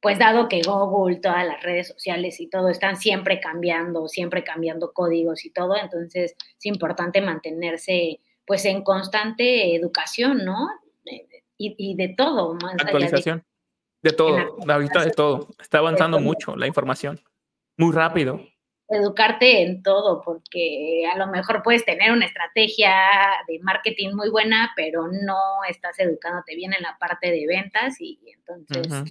pues 0.00 0.18
dado 0.18 0.48
que 0.48 0.62
Google, 0.62 1.16
todas 1.16 1.46
las 1.46 1.62
redes 1.62 1.88
sociales 1.88 2.40
y 2.40 2.48
todo 2.48 2.68
están 2.68 2.96
siempre 2.96 3.40
cambiando, 3.40 4.08
siempre 4.08 4.44
cambiando 4.44 4.92
códigos 4.92 5.44
y 5.44 5.50
todo, 5.50 5.76
entonces 5.76 6.36
es 6.58 6.66
importante 6.66 7.20
mantenerse 7.20 8.20
pues 8.46 8.64
en 8.64 8.82
constante 8.82 9.74
educación, 9.74 10.44
¿no? 10.44 10.68
Y, 11.58 11.96
de 11.96 12.08
todo. 12.16 12.54
Más 12.54 12.74
Actualización. 12.74 13.42
de, 14.02 14.12
todo, 14.12 14.56
ahorita 14.68 15.04
de 15.04 15.10
todo. 15.10 15.48
Está 15.58 15.78
avanzando 15.78 16.20
mucho 16.20 16.54
la 16.54 16.66
información, 16.66 17.18
muy 17.76 17.92
rápido. 17.92 18.40
Educarte 18.88 19.62
en 19.62 19.82
todo, 19.82 20.22
porque 20.22 21.04
a 21.12 21.18
lo 21.18 21.26
mejor 21.26 21.62
puedes 21.64 21.84
tener 21.84 22.12
una 22.12 22.26
estrategia 22.26 22.94
de 23.48 23.58
marketing 23.60 24.14
muy 24.14 24.30
buena, 24.30 24.70
pero 24.76 25.08
no 25.08 25.64
estás 25.68 25.98
educándote 25.98 26.54
bien 26.54 26.72
en 26.72 26.82
la 26.82 26.96
parte 26.98 27.32
de 27.32 27.46
ventas 27.48 28.00
y 28.00 28.20
entonces, 28.26 29.10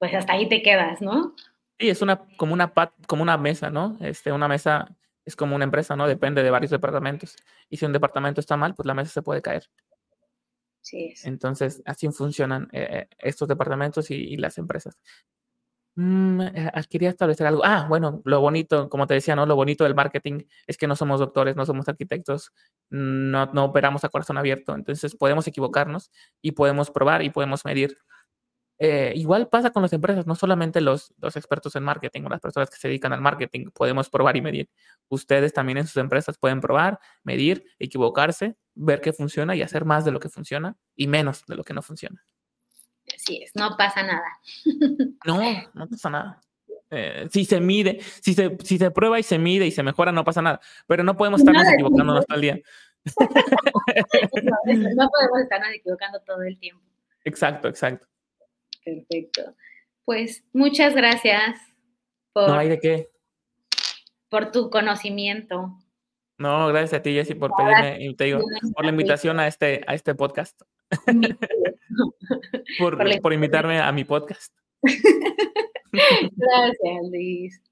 pues 0.00 0.14
hasta 0.14 0.32
ahí 0.32 0.48
te 0.48 0.62
quedas, 0.62 1.00
¿no? 1.02 1.36
Sí, 1.78 1.90
es 1.90 2.02
una 2.02 2.26
como 2.36 2.54
una 2.54 2.72
como 3.06 3.22
una 3.22 3.36
mesa, 3.36 3.70
¿no? 3.70 3.98
Este, 4.00 4.32
una 4.32 4.48
mesa 4.48 4.96
es 5.26 5.36
como 5.36 5.54
una 5.54 5.64
empresa, 5.64 5.94
¿no? 5.94 6.08
Depende 6.08 6.42
de 6.42 6.50
varios 6.50 6.70
departamentos. 6.70 7.36
Y 7.68 7.76
si 7.76 7.84
un 7.84 7.92
departamento 7.92 8.40
está 8.40 8.56
mal, 8.56 8.74
pues 8.74 8.86
la 8.86 8.94
mesa 8.94 9.12
se 9.12 9.22
puede 9.22 9.42
caer. 9.42 9.70
Sí. 10.80 11.12
Entonces, 11.24 11.82
así 11.84 12.08
funcionan 12.08 12.68
eh, 12.72 12.88
eh, 12.90 13.08
estos 13.18 13.46
departamentos 13.46 14.10
y, 14.10 14.38
las 14.38 14.56
empresas. 14.56 14.98
Mm, 15.96 16.40
eh, 16.40 16.70
ah, 16.72 16.82
quería 16.88 17.10
establecer 17.10 17.46
algo. 17.46 17.60
Ah, 17.62 17.84
bueno, 17.86 18.22
lo 18.24 18.40
bonito, 18.40 18.88
como 18.88 19.06
te 19.06 19.14
decía, 19.14 19.36
¿no? 19.36 19.44
Lo 19.44 19.54
bonito 19.54 19.84
del 19.84 19.94
marketing 19.94 20.44
es 20.66 20.78
que 20.78 20.86
no 20.86 20.96
somos 20.96 21.20
doctores, 21.20 21.56
no 21.56 21.66
somos 21.66 21.88
arquitectos, 21.88 22.52
no, 22.88 23.46
no 23.52 23.64
operamos 23.66 24.02
a 24.04 24.08
corazón 24.08 24.38
abierto. 24.38 24.74
Entonces, 24.74 25.14
podemos 25.14 25.46
equivocarnos 25.46 26.10
y 26.40 26.52
podemos 26.52 26.90
probar 26.90 27.22
y 27.22 27.28
podemos 27.28 27.66
medir 27.66 27.98
eh, 28.82 29.12
igual 29.14 29.46
pasa 29.48 29.72
con 29.72 29.82
las 29.82 29.92
empresas, 29.92 30.26
no 30.26 30.34
solamente 30.34 30.80
los, 30.80 31.12
los, 31.20 31.36
expertos 31.36 31.76
en 31.76 31.82
marketing 31.82 32.22
o 32.22 32.30
las 32.30 32.40
personas 32.40 32.70
que 32.70 32.78
se 32.78 32.88
dedican 32.88 33.12
al 33.12 33.20
marketing, 33.20 33.66
podemos 33.74 34.08
probar 34.08 34.38
y 34.38 34.40
medir. 34.40 34.70
Ustedes 35.10 35.52
también 35.52 35.76
en 35.76 35.86
sus 35.86 35.98
empresas 35.98 36.38
pueden 36.38 36.62
probar, 36.62 36.98
medir, 37.22 37.62
equivocarse, 37.78 38.56
ver 38.74 39.02
qué 39.02 39.12
funciona 39.12 39.54
y 39.54 39.60
hacer 39.60 39.84
más 39.84 40.06
de 40.06 40.12
lo 40.12 40.18
que 40.18 40.30
funciona 40.30 40.78
y 40.96 41.08
menos 41.08 41.44
de 41.44 41.56
lo 41.56 41.62
que 41.62 41.74
no 41.74 41.82
funciona. 41.82 42.24
Así 43.14 43.42
es, 43.42 43.54
no 43.54 43.76
pasa 43.76 44.02
nada. 44.02 44.38
No, 45.26 45.42
no 45.74 45.86
pasa 45.86 46.08
nada. 46.08 46.40
Eh, 46.88 47.28
si 47.30 47.44
se 47.44 47.60
mide, 47.60 48.00
si 48.22 48.32
se, 48.32 48.56
si 48.64 48.78
se 48.78 48.90
prueba 48.90 49.20
y 49.20 49.22
se 49.22 49.38
mide 49.38 49.66
y 49.66 49.72
se 49.72 49.82
mejora, 49.82 50.10
no 50.10 50.24
pasa 50.24 50.40
nada. 50.40 50.58
Pero 50.86 51.04
no 51.04 51.18
podemos 51.18 51.42
estarnos 51.42 51.68
equivocándonos 51.68 52.26
todo 52.26 52.36
el 52.36 52.40
día. 52.40 52.58
no 53.04 53.26
podemos 55.10 55.40
estarnos 55.42 55.68
equivocando 55.74 56.18
todo 56.20 56.42
el 56.44 56.58
tiempo. 56.58 56.82
Exacto, 57.24 57.68
exacto. 57.68 58.06
Perfecto. 58.84 59.54
Pues 60.04 60.44
muchas 60.52 60.94
gracias 60.94 61.60
por, 62.32 62.48
no 62.48 62.54
hay 62.54 62.68
de 62.68 62.78
qué. 62.78 63.08
por 64.28 64.50
tu 64.50 64.70
conocimiento. 64.70 65.78
No, 66.38 66.68
gracias 66.68 67.00
a 67.00 67.02
ti, 67.02 67.12
Jessy, 67.12 67.34
por 67.34 67.52
pedirme, 67.54 68.14
te 68.14 68.24
digo, 68.24 68.40
por 68.74 68.84
la 68.84 68.90
invitación 68.90 69.38
a 69.38 69.46
este, 69.46 69.82
a 69.86 69.94
este 69.94 70.14
podcast. 70.14 70.60
por, 72.78 73.20
por, 73.20 73.32
invitarme 73.32 73.78
a 73.78 73.92
mi 73.92 74.04
podcast. 74.04 74.52
gracias, 76.32 77.10
Luis. 77.10 77.62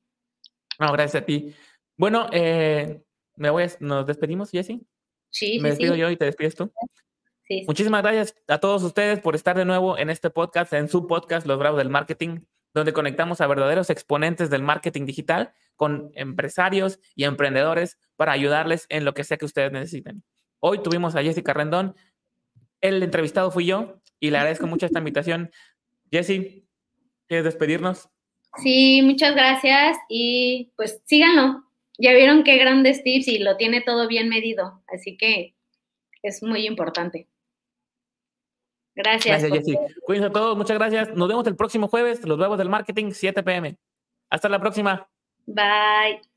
No, 0.79 0.92
gracias 0.92 1.23
a 1.23 1.25
ti. 1.25 1.55
Bueno, 1.97 2.29
eh, 2.31 3.01
me 3.37 3.51
voy 3.51 3.64
¿nos 3.81 4.07
despedimos, 4.07 4.51
Jessy? 4.51 4.87
Sí, 5.31 5.59
Me 5.61 5.71
despido 5.71 5.94
yo 5.94 6.11
y 6.11 6.16
te 6.16 6.27
despides 6.27 6.55
tú. 6.55 6.71
Muchísimas 7.67 8.03
gracias 8.03 8.35
a 8.47 8.59
todos 8.59 8.83
ustedes 8.83 9.21
por 9.21 9.35
estar 9.35 9.57
de 9.57 9.65
nuevo 9.65 9.97
en 9.97 10.11
este 10.11 10.29
podcast, 10.31 10.73
en 10.73 10.89
su 10.89 11.07
podcast 11.07 11.47
Los 11.47 11.59
Bravos 11.59 11.79
del 11.79 11.89
Marketing, 11.89 12.41
donde 12.75 12.93
conectamos 12.93 13.41
a 13.41 13.47
verdaderos 13.47 13.89
exponentes 13.91 14.51
del 14.51 14.63
marketing 14.63 15.07
digital 15.07 15.55
con 15.77 16.11
empresarios 16.15 17.01
y 17.15 17.25
emprendedores 17.25 17.99
para 18.17 18.33
ayudarles 18.33 18.87
en 18.91 19.05
lo 19.05 19.15
que 19.15 19.25
sea 19.25 19.39
que 19.39 19.47
ustedes 19.47 19.73
necesiten. 19.73 20.23
Hoy 20.61 20.83
tuvimos 20.83 21.15
a 21.17 21.23
Jessica 21.23 21.55
Rendón. 21.55 21.95
El 22.81 23.03
entrevistado 23.03 23.51
fui 23.51 23.65
yo 23.65 24.01
y 24.21 24.31
le 24.31 24.39
agradezco 24.39 24.67
mucho 24.67 24.87
esta 24.87 24.99
invitación. 24.99 25.51
Jessy, 26.11 26.69
¿quieres 27.29 27.45
despedirnos? 27.45 28.11
Sí, 28.63 29.01
muchas 29.03 29.35
gracias 29.35 29.97
y 30.09 30.73
pues 30.77 31.01
síganlo. 31.07 31.65
Ya 31.99 32.13
vieron 32.13 32.45
qué 32.45 32.59
grandes 32.59 33.03
tips 33.03 33.29
y 33.29 33.39
lo 33.39 33.57
tiene 33.57 33.81
todo 33.81 34.07
bien 34.07 34.29
medido, 34.29 34.83
así 34.87 35.17
que 35.17 35.55
es 36.23 36.43
muy 36.43 36.67
importante. 36.67 37.29
Gracias. 38.99 39.43
Gracias, 39.43 39.65
Jessy. 39.65 39.79
Cuídense 40.05 40.27
a 40.27 40.33
todos, 40.33 40.57
muchas 40.57 40.77
gracias. 40.77 41.15
Nos 41.15 41.29
vemos 41.29 41.47
el 41.47 41.55
próximo 41.55 41.87
jueves, 41.87 42.27
los 42.27 42.37
huevos 42.37 42.59
del 42.59 42.69
marketing, 42.69 43.13
7 43.13 43.45
pm. 43.45 43.79
Hasta 44.29 44.49
la 44.49 44.59
próxima. 44.59 45.09
Bye. 45.47 46.28